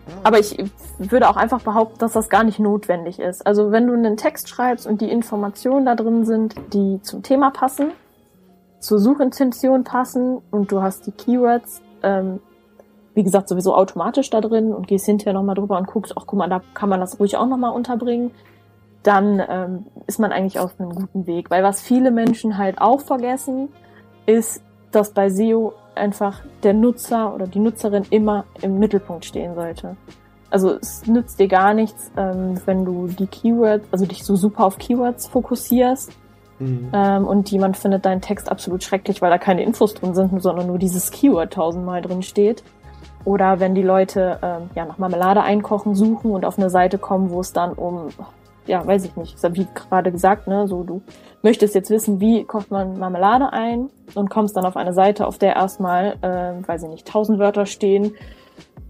[0.08, 0.14] Mhm.
[0.24, 0.58] Aber ich
[0.98, 3.46] würde auch einfach behaupten, dass das gar nicht notwendig ist.
[3.46, 7.52] Also wenn du einen Text schreibst und die Informationen da drin sind, die zum Thema
[7.52, 7.92] passen,
[8.80, 12.40] zur Suchintention passen und du hast die Keywords, ähm,
[13.16, 16.38] wie gesagt, sowieso automatisch da drin und gehst hinterher nochmal drüber und guckst, ach guck
[16.38, 18.32] mal, da kann man das ruhig auch nochmal unterbringen
[19.06, 21.52] dann ähm, ist man eigentlich auf einem guten Weg.
[21.52, 23.70] Weil was viele Menschen halt auch vergessen,
[24.26, 29.96] ist, dass bei SEO einfach der Nutzer oder die Nutzerin immer im Mittelpunkt stehen sollte.
[30.50, 34.66] Also es nützt dir gar nichts, ähm, wenn du die Keywords, also dich so super
[34.66, 36.12] auf Keywords fokussierst
[36.60, 36.90] mhm.
[36.94, 40.68] ähm, und jemand findet deinen Text absolut schrecklich, weil da keine Infos drin sind, sondern
[40.68, 42.64] nur dieses Keyword tausendmal drin steht.
[43.24, 47.32] Oder wenn die Leute ähm, ja nach Marmelade einkochen suchen und auf eine Seite kommen,
[47.32, 48.10] wo es dann um
[48.68, 51.02] ja, weiß ich nicht, wie gerade gesagt, ne, so du
[51.42, 55.38] möchtest jetzt wissen, wie kocht man Marmelade ein und kommst dann auf eine Seite, auf
[55.38, 58.16] der erstmal, äh, weiß ich nicht, tausend Wörter stehen,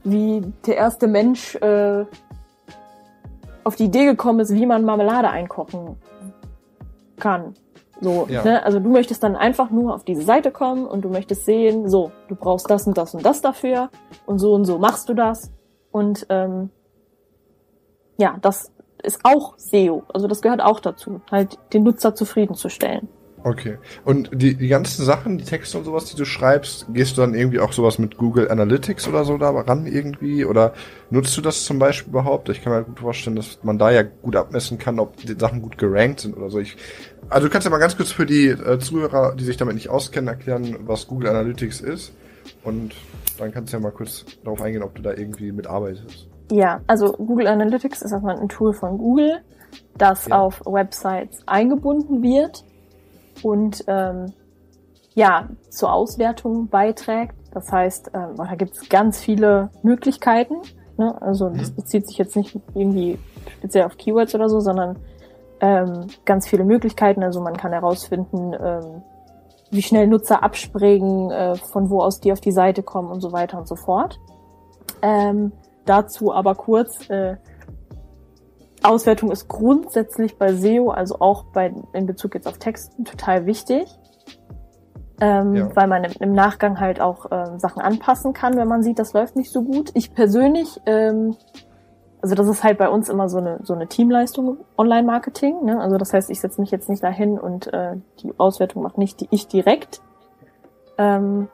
[0.03, 2.05] wie der erste Mensch äh,
[3.63, 5.97] auf die Idee gekommen ist, wie man Marmelade einkochen
[7.17, 7.55] kann.
[8.01, 8.43] So, ja.
[8.43, 8.63] ne?
[8.63, 12.11] Also du möchtest dann einfach nur auf diese Seite kommen und du möchtest sehen, so,
[12.27, 13.89] du brauchst das und das und das dafür
[14.25, 15.51] und so und so machst du das.
[15.91, 16.69] Und ähm,
[18.17, 18.71] ja, das
[19.05, 20.03] ist auch SEO.
[20.13, 23.07] Also das gehört auch dazu, halt den Nutzer zufriedenzustellen.
[23.45, 23.77] Okay.
[24.03, 27.35] Und die, die ganzen Sachen, die Texte und sowas, die du schreibst, gehst du dann
[27.35, 30.45] irgendwie auch sowas mit Google Analytics oder so da ran irgendwie?
[30.45, 30.73] Oder
[31.11, 32.49] nutzt du das zum Beispiel überhaupt?
[32.49, 35.61] Ich kann mir gut vorstellen, dass man da ja gut abmessen kann, ob die Sachen
[35.61, 36.57] gut gerankt sind oder so.
[36.57, 36.75] Ich,
[37.29, 39.89] also du kannst ja mal ganz kurz für die äh, Zuhörer, die sich damit nicht
[39.89, 42.13] auskennen, erklären, was Google Analytics ist.
[42.63, 42.95] Und
[43.37, 46.27] dann kannst du ja mal kurz darauf eingehen, ob du da irgendwie mitarbeitest.
[46.51, 49.41] Ja, also Google Analytics ist erstmal ein Tool von Google,
[49.97, 50.39] das ja.
[50.39, 52.63] auf Websites eingebunden wird
[53.41, 54.33] und ähm,
[55.15, 57.35] ja zur Auswertung beiträgt.
[57.51, 60.55] Das heißt, ähm, da gibt es ganz viele Möglichkeiten.
[60.97, 61.19] Ne?
[61.21, 61.75] Also das mhm.
[61.75, 63.17] bezieht sich jetzt nicht irgendwie
[63.57, 64.97] speziell auf Keywords oder so, sondern
[65.61, 67.23] ähm, ganz viele Möglichkeiten.
[67.23, 69.01] Also man kann herausfinden, ähm,
[69.71, 73.31] wie schnell Nutzer abspringen, äh, von wo aus die auf die Seite kommen und so
[73.31, 74.19] weiter und so fort.
[75.01, 75.51] Ähm,
[75.85, 77.37] Dazu aber kurz, äh,
[78.83, 83.87] Auswertung ist grundsätzlich bei SEO, also auch bei, in Bezug jetzt auf Texten, total wichtig.
[85.21, 85.75] Ähm, ja.
[85.75, 89.13] Weil man im, im, Nachgang halt auch ähm, Sachen anpassen kann, wenn man sieht, das
[89.13, 89.91] läuft nicht so gut.
[89.93, 91.37] Ich persönlich, ähm,
[92.21, 95.63] also das ist halt bei uns immer so eine, so eine Teamleistung Online-Marketing.
[95.63, 95.79] Ne?
[95.79, 99.21] Also das heißt, ich setze mich jetzt nicht dahin und äh, die Auswertung macht nicht
[99.21, 100.01] die, ich direkt.
[100.97, 101.47] Ähm,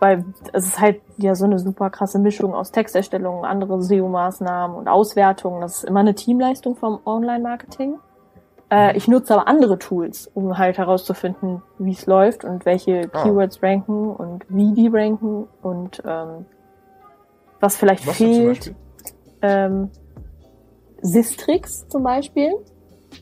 [0.00, 4.88] weil es ist halt ja so eine super krasse Mischung aus Texterstellung, andere SEO-Maßnahmen und
[4.88, 5.60] Auswertungen.
[5.60, 7.98] Das ist immer eine Teamleistung vom Online-Marketing.
[8.70, 13.22] Äh, ich nutze aber andere Tools, um halt herauszufinden, wie es läuft und welche ah.
[13.22, 16.46] Keywords ranken und wie die ranken und ähm,
[17.60, 18.74] was vielleicht was fehlt.
[19.42, 19.90] Ähm,
[21.00, 22.52] Sistrix zum Beispiel.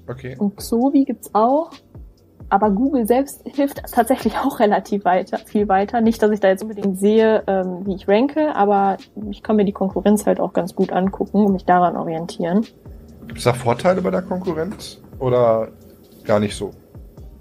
[0.08, 0.36] Okay.
[0.38, 1.70] Und Xovi gibt's auch.
[2.48, 6.00] Aber Google selbst hilft tatsächlich auch relativ weiter, viel weiter.
[6.00, 8.96] Nicht, dass ich da jetzt unbedingt sehe, ähm, wie ich ranke, aber
[9.30, 12.66] ich kann mir die Konkurrenz halt auch ganz gut angucken und mich daran orientieren.
[13.26, 15.68] Gibt es da Vorteile bei der Konkurrenz oder
[16.24, 16.70] gar nicht so?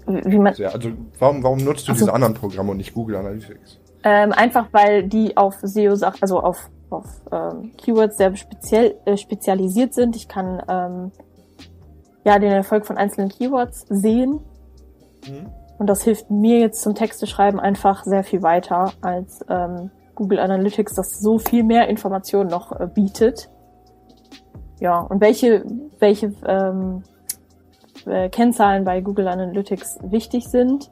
[0.06, 3.80] Wie man, also warum, warum nutzt du also, diese anderen Programme und nicht Google Analytics?
[4.04, 9.16] Ähm, einfach weil die auf SEO Sachen, also auf, auf ähm, Keywords sehr speziell äh,
[9.16, 10.14] spezialisiert sind.
[10.14, 11.10] Ich kann ähm,
[12.24, 14.40] ja den Erfolg von einzelnen Keywords sehen
[15.28, 15.46] Mhm.
[15.78, 20.38] Und das hilft mir jetzt zum Texte schreiben einfach sehr viel weiter als ähm, Google
[20.38, 23.50] Analytics, das so viel mehr Informationen noch äh, bietet.
[24.80, 25.64] Ja, und welche,
[25.98, 27.02] welche ähm,
[28.06, 30.90] äh, Kennzahlen bei Google Analytics wichtig sind,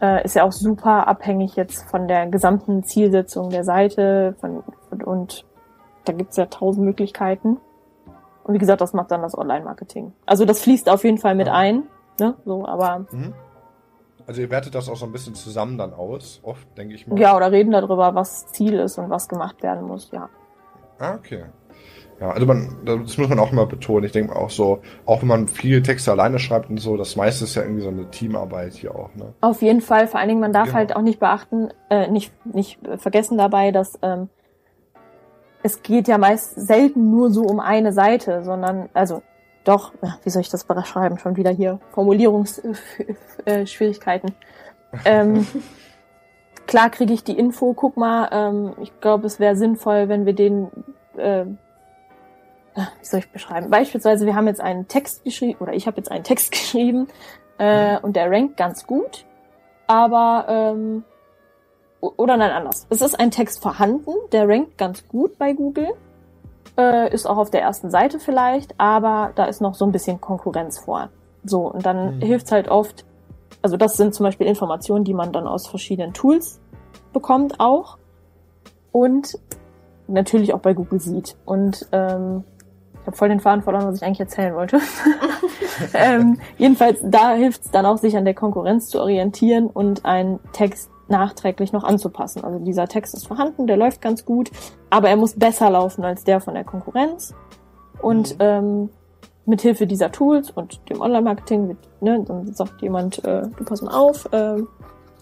[0.00, 4.62] äh, ist ja auch super abhängig jetzt von der gesamten Zielsetzung der Seite von,
[5.04, 5.44] und
[6.04, 7.58] da gibt's ja tausend Möglichkeiten.
[8.42, 10.12] Und wie gesagt, das macht dann das Online-Marketing.
[10.26, 11.54] Also das fließt auf jeden Fall mit Ja.
[11.54, 11.84] ein.
[12.20, 12.34] Ne?
[12.44, 13.32] So, aber Mhm.
[14.26, 17.18] Also ihr wertet das auch so ein bisschen zusammen dann aus, oft, denke ich mal.
[17.18, 20.28] ja, oder reden darüber, was Ziel ist und was gemacht werden muss, ja.
[20.98, 21.44] Ah, okay.
[22.20, 24.04] Ja, also man, das muss man auch immer betonen.
[24.04, 27.44] Ich denke auch so, auch wenn man viele Texte alleine schreibt und so, das meiste
[27.44, 29.34] ist ja irgendwie so eine Teamarbeit hier auch, ne?
[29.40, 30.78] Auf jeden Fall, vor allen Dingen, man darf Genau.
[30.78, 34.28] halt auch nicht beachten, äh, nicht, nicht vergessen dabei, dass ähm,
[35.64, 39.22] es geht ja meist selten nur so um eine Seite, sondern, also
[39.64, 39.92] doch,
[40.22, 41.18] wie soll ich das beschreiben?
[41.18, 44.34] Schon wieder hier Formulierungsschwierigkeiten.
[45.04, 45.46] ähm,
[46.66, 50.34] klar kriege ich die Info, guck mal, ähm, ich glaube, es wäre sinnvoll, wenn wir
[50.34, 50.68] den,
[51.16, 51.46] äh,
[52.74, 53.70] wie soll ich beschreiben?
[53.70, 57.08] Beispielsweise, wir haben jetzt einen Text geschrieben, oder ich habe jetzt einen Text geschrieben,
[57.58, 59.24] äh, und der rankt ganz gut,
[59.86, 61.04] aber ähm,
[62.00, 62.86] oder nein, anders.
[62.90, 65.88] Es ist ein Text vorhanden, der rankt ganz gut bei Google,
[66.76, 70.20] äh, ist auch auf der ersten Seite vielleicht, aber da ist noch so ein bisschen
[70.20, 71.10] Konkurrenz vor.
[71.44, 72.20] So, und dann Mhm.
[72.20, 73.04] hilft's halt oft,
[73.62, 76.60] also das sind zum Beispiel Informationen, die man dann aus verschiedenen Tools
[77.12, 77.98] bekommt auch
[78.92, 79.38] und
[80.08, 81.36] natürlich auch bei Google sieht.
[81.44, 82.44] Und ähm,
[83.00, 84.78] ich habe voll den Faden verloren, was ich eigentlich erzählen wollte.
[85.94, 90.40] ähm, jedenfalls, da hilft es dann auch, sich an der Konkurrenz zu orientieren und einen
[90.52, 92.44] Text nachträglich noch anzupassen.
[92.44, 94.50] Also dieser Text ist vorhanden, der läuft ganz gut,
[94.90, 97.34] aber er muss besser laufen als der von der Konkurrenz.
[98.00, 98.38] Und Mhm.
[98.40, 98.90] ähm,
[99.46, 103.82] mit Hilfe dieser Tools und dem Online-Marketing, wird, ne, dann sagt jemand, äh, du pass
[103.82, 104.62] mal auf, äh,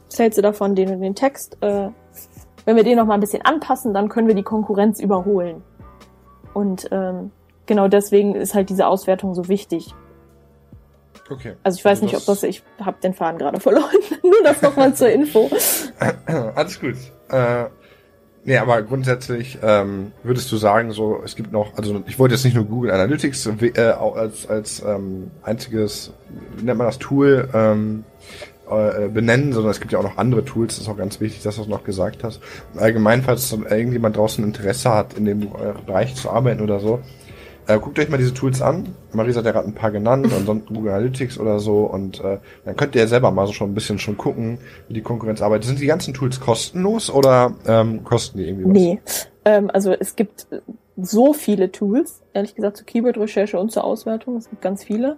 [0.08, 1.58] zählst du davon den und den Text.
[1.60, 1.88] Äh,
[2.64, 5.62] wenn wir den noch mal ein bisschen anpassen, dann können wir die Konkurrenz überholen.
[6.54, 7.32] Und ähm,
[7.66, 9.94] genau deswegen ist halt diese Auswertung so wichtig.
[11.30, 11.54] Okay.
[11.62, 13.96] Also ich weiß Also nicht, ob das, ich habe den Faden gerade verloren.
[14.22, 15.50] Nur das nochmal zur Info.
[16.54, 16.96] Alles gut.
[17.30, 17.64] Äh,
[18.44, 22.44] nee, aber grundsätzlich ähm, würdest du sagen, so es gibt noch, also ich wollte jetzt
[22.44, 26.12] nicht nur Google Analytics äh, als als ähm, einziges,
[26.56, 28.04] wie nennt man das Tool ähm,
[28.68, 30.76] äh, benennen, sondern es gibt ja auch noch andere Tools.
[30.76, 32.40] Das ist auch ganz wichtig, dass du das noch gesagt hast.
[32.76, 35.50] Allgemein, falls irgendjemand draußen Interesse hat, in dem
[35.86, 37.00] Bereich zu arbeiten oder so,
[37.66, 38.94] äh, guckt euch mal diese Tools an.
[39.12, 41.84] Marisa hat ja gerade ein paar genannt, ansonsten Google Analytics oder so.
[41.84, 44.58] Und äh, dann könnt ihr ja selber mal so schon ein bisschen schon gucken,
[44.88, 45.66] wie die Konkurrenz arbeitet.
[45.66, 48.72] Sind die ganzen Tools kostenlos oder ähm, kosten die irgendwie was?
[48.72, 49.00] Nee.
[49.44, 50.46] Ähm, also es gibt
[50.96, 54.36] so viele Tools, ehrlich gesagt, zur Keyword-Recherche und zur Auswertung.
[54.36, 55.16] Es gibt ganz viele.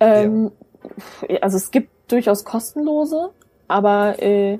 [0.00, 0.50] Ähm,
[1.40, 3.30] Also es gibt durchaus kostenlose,
[3.68, 4.58] aber äh,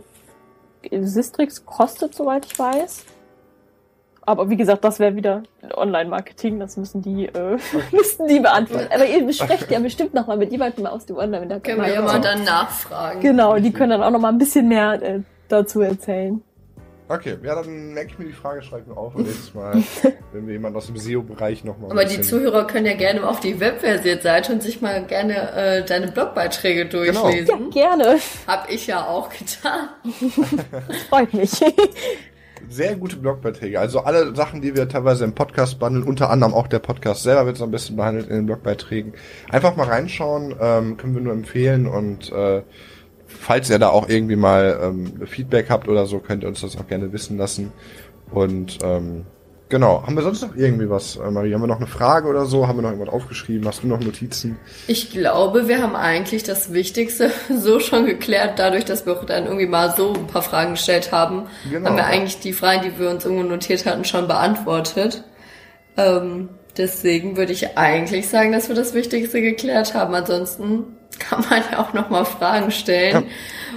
[0.90, 3.04] Sistrix kostet, soweit ich weiß.
[4.26, 5.42] Aber wie gesagt, das wäre wieder
[5.76, 7.58] Online-Marketing, das müssen die, äh,
[7.92, 8.88] müssen die beantworten.
[8.94, 11.76] Aber ihr besprecht ja bestimmt noch mal mit jemandem aus dem Online-Marketing.
[11.76, 13.20] Können wir ja mal dann nachfragen.
[13.20, 16.42] Genau, die können dann auch noch mal ein bisschen mehr äh, dazu erzählen.
[17.06, 19.74] Okay, ja, dann merke ich mir die Frage, schreibe ich mir auf und nächstes Mal,
[20.32, 21.90] wenn wir jemanden aus dem SEO-Bereich nochmal.
[21.90, 26.08] Aber die Zuhörer können ja gerne auf die Webversiert-Seite und sich mal gerne äh, deine
[26.08, 27.04] Blogbeiträge Genau.
[27.04, 27.70] Ja, durchlesen.
[27.70, 28.16] gerne.
[28.46, 29.90] Hab ich ja auch getan.
[31.10, 31.50] Freut mich.
[32.68, 33.78] Sehr gute Blogbeiträge.
[33.78, 37.46] Also alle Sachen, die wir teilweise im Podcast behandeln, unter anderem auch der Podcast selber
[37.46, 39.12] wird so ein bisschen behandelt in den Blogbeiträgen.
[39.50, 42.62] Einfach mal reinschauen, ähm, können wir nur empfehlen und äh,
[43.26, 46.76] falls ihr da auch irgendwie mal ähm, Feedback habt oder so, könnt ihr uns das
[46.76, 47.72] auch gerne wissen lassen.
[48.30, 49.26] Und ähm,
[49.68, 51.52] genau, haben wir sonst noch irgendwie was, äh, Marie?
[51.54, 52.66] Haben wir noch eine Frage oder so?
[52.68, 53.66] Haben wir noch irgendwas aufgeschrieben?
[53.66, 54.58] Hast du noch Notizen?
[54.86, 59.44] Ich glaube, wir haben eigentlich das Wichtigste so schon geklärt, dadurch, dass wir auch dann
[59.46, 61.88] irgendwie mal so ein paar Fragen gestellt haben, Genau.
[61.88, 65.24] haben wir eigentlich die Fragen, die wir uns irgendwo notiert hatten, schon beantwortet.
[65.96, 70.14] Ähm, deswegen würde ich eigentlich sagen, dass wir das Wichtigste geklärt haben.
[70.14, 73.24] Ansonsten kann man ja auch nochmal Fragen stellen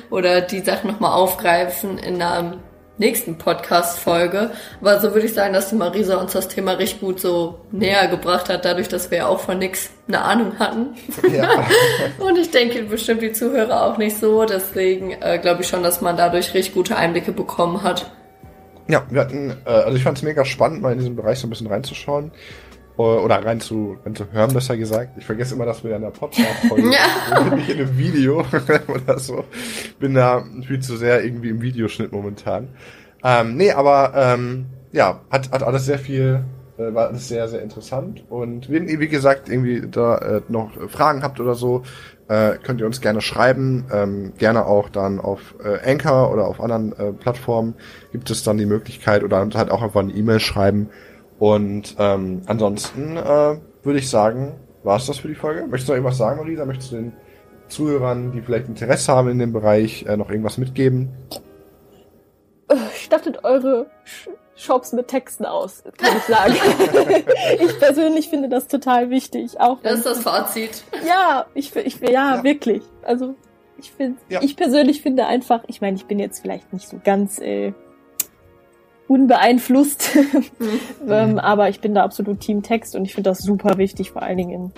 [0.09, 2.57] oder die Sachen nochmal aufgreifen in einer
[2.97, 4.51] nächsten Podcast-Folge.
[4.81, 8.07] Aber so würde ich sagen, dass die Marisa uns das Thema recht gut so näher
[8.07, 10.95] gebracht hat, dadurch, dass wir ja auch von nix eine Ahnung hatten.
[11.31, 11.65] Ja.
[12.19, 14.45] Und ich denke bestimmt die Zuhörer auch nicht so.
[14.45, 18.11] Deswegen äh, glaube ich schon, dass man dadurch recht gute Einblicke bekommen hat.
[18.87, 21.47] Ja, wir hatten, äh, also ich fand es mega spannend, mal in diesen Bereich so
[21.47, 22.31] ein bisschen reinzuschauen.
[22.97, 25.11] Äh, Oder rein zu, rein zu hören, besser gesagt.
[25.17, 27.37] Ich vergesse immer, dass wir in der Podcast-Folge Ja.
[27.43, 28.43] sind, nicht in einem Video
[28.87, 29.43] oder so.
[29.99, 32.69] Bin da viel zu sehr irgendwie im Videoschnitt momentan.
[33.23, 36.43] Ähm, nee, aber ähm, ja, hat, hat alles sehr viel,
[36.77, 38.23] äh, war alles sehr, sehr interessant.
[38.29, 41.83] Und wenn ihr, wie gesagt, irgendwie da äh, noch Fragen habt oder so,
[42.29, 43.85] äh, könnt ihr uns gerne schreiben.
[43.91, 47.75] Ähm, gerne auch dann auf äh, Anchor oder auf anderen äh, Plattformen
[48.11, 50.89] gibt es dann die Möglichkeit oder halt auch einfach eine E-Mail schreiben.
[51.39, 55.67] Und ähm, ansonsten äh, würde ich sagen, war es das für die Folge.
[55.67, 56.65] Möchtest du noch irgendwas sagen, Marisa?
[56.65, 57.13] Möchtest du den
[57.67, 61.09] Zuhörern, die vielleicht Interesse haben in dem Bereich, äh, noch irgendwas mitgeben?
[62.95, 63.87] Stattet eure
[64.55, 66.55] Shops mit Texten aus, kann ich sagen.
[67.59, 69.59] ich persönlich finde das total wichtig.
[69.59, 70.83] Auch das ist das Fazit.
[71.07, 72.43] Ja, ich, ich ja, ja.
[72.43, 72.81] wirklich.
[73.03, 73.35] Also
[73.77, 74.41] ich finde, ja.
[74.41, 77.73] ich persönlich finde einfach, ich meine, ich bin jetzt vielleicht nicht so ganz äh,
[79.07, 80.15] unbeeinflusst,
[80.59, 80.79] mhm.
[81.07, 84.21] ähm, aber ich bin da absolut Team Text und ich finde das super wichtig, vor
[84.21, 84.71] allen Dingen in,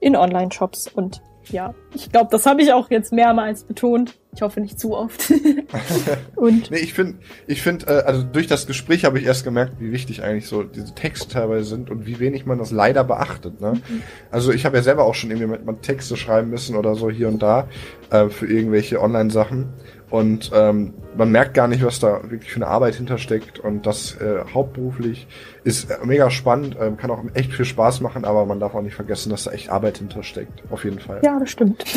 [0.00, 4.18] in Online-Shops und ja, ich glaube, das habe ich auch jetzt mehrmals betont.
[4.34, 5.32] Ich hoffe nicht zu oft.
[6.34, 9.74] und nee, ich finde, ich finde, äh, also durch das Gespräch habe ich erst gemerkt,
[9.78, 13.60] wie wichtig eigentlich so diese Texte teilweise sind und wie wenig man das leider beachtet.
[13.60, 13.74] Ne?
[13.74, 14.02] Mhm.
[14.30, 17.10] Also ich habe ja selber auch schon irgendwie mit, mit Texte schreiben müssen oder so
[17.10, 17.68] hier und da
[18.10, 19.72] äh, für irgendwelche Online-Sachen.
[20.10, 23.58] Und ähm, man merkt gar nicht, was da wirklich für eine Arbeit hintersteckt.
[23.58, 25.26] Und das äh, hauptberuflich
[25.66, 28.94] ist mega spannend, äh, kann auch echt viel Spaß machen, aber man darf auch nicht
[28.94, 30.62] vergessen, dass da echt Arbeit hintersteckt.
[30.70, 31.18] Auf jeden Fall.
[31.24, 31.84] Ja, das stimmt.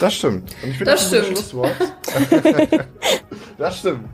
[0.00, 0.54] Das stimmt.
[0.62, 1.74] Und ich finde das, das ein gutes Schlusswort.
[3.58, 4.04] das stimmt.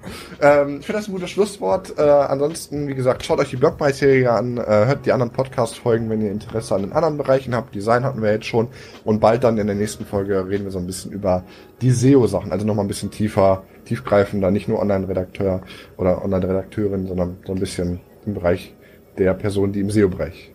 [0.41, 1.99] Ähm, ich finde das ein gutes Schlusswort.
[1.99, 6.23] Äh, ansonsten, wie gesagt, schaut euch die Blogbeiträge an, äh, hört die anderen Podcast-Folgen, wenn
[6.23, 7.75] ihr Interesse an den anderen Bereichen habt.
[7.75, 8.69] Design hatten wir jetzt schon.
[9.05, 11.45] Und bald dann in der nächsten Folge reden wir so ein bisschen über
[11.83, 15.61] die SEO-Sachen, also nochmal ein bisschen tiefer, tiefgreifender, nicht nur Online-Redakteur
[15.99, 18.75] oder Online-Redakteurin, sondern so ein bisschen im Bereich
[19.19, 20.53] der Personen, die im SEO-Bereich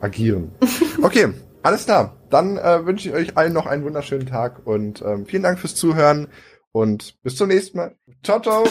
[0.00, 0.52] agieren.
[1.02, 1.28] Okay,
[1.62, 2.16] alles klar.
[2.30, 5.74] Dann äh, wünsche ich euch allen noch einen wunderschönen Tag und ähm, vielen Dank fürs
[5.74, 6.28] Zuhören
[6.70, 7.96] und bis zum nächsten Mal.
[8.22, 8.64] Ciao, ciao.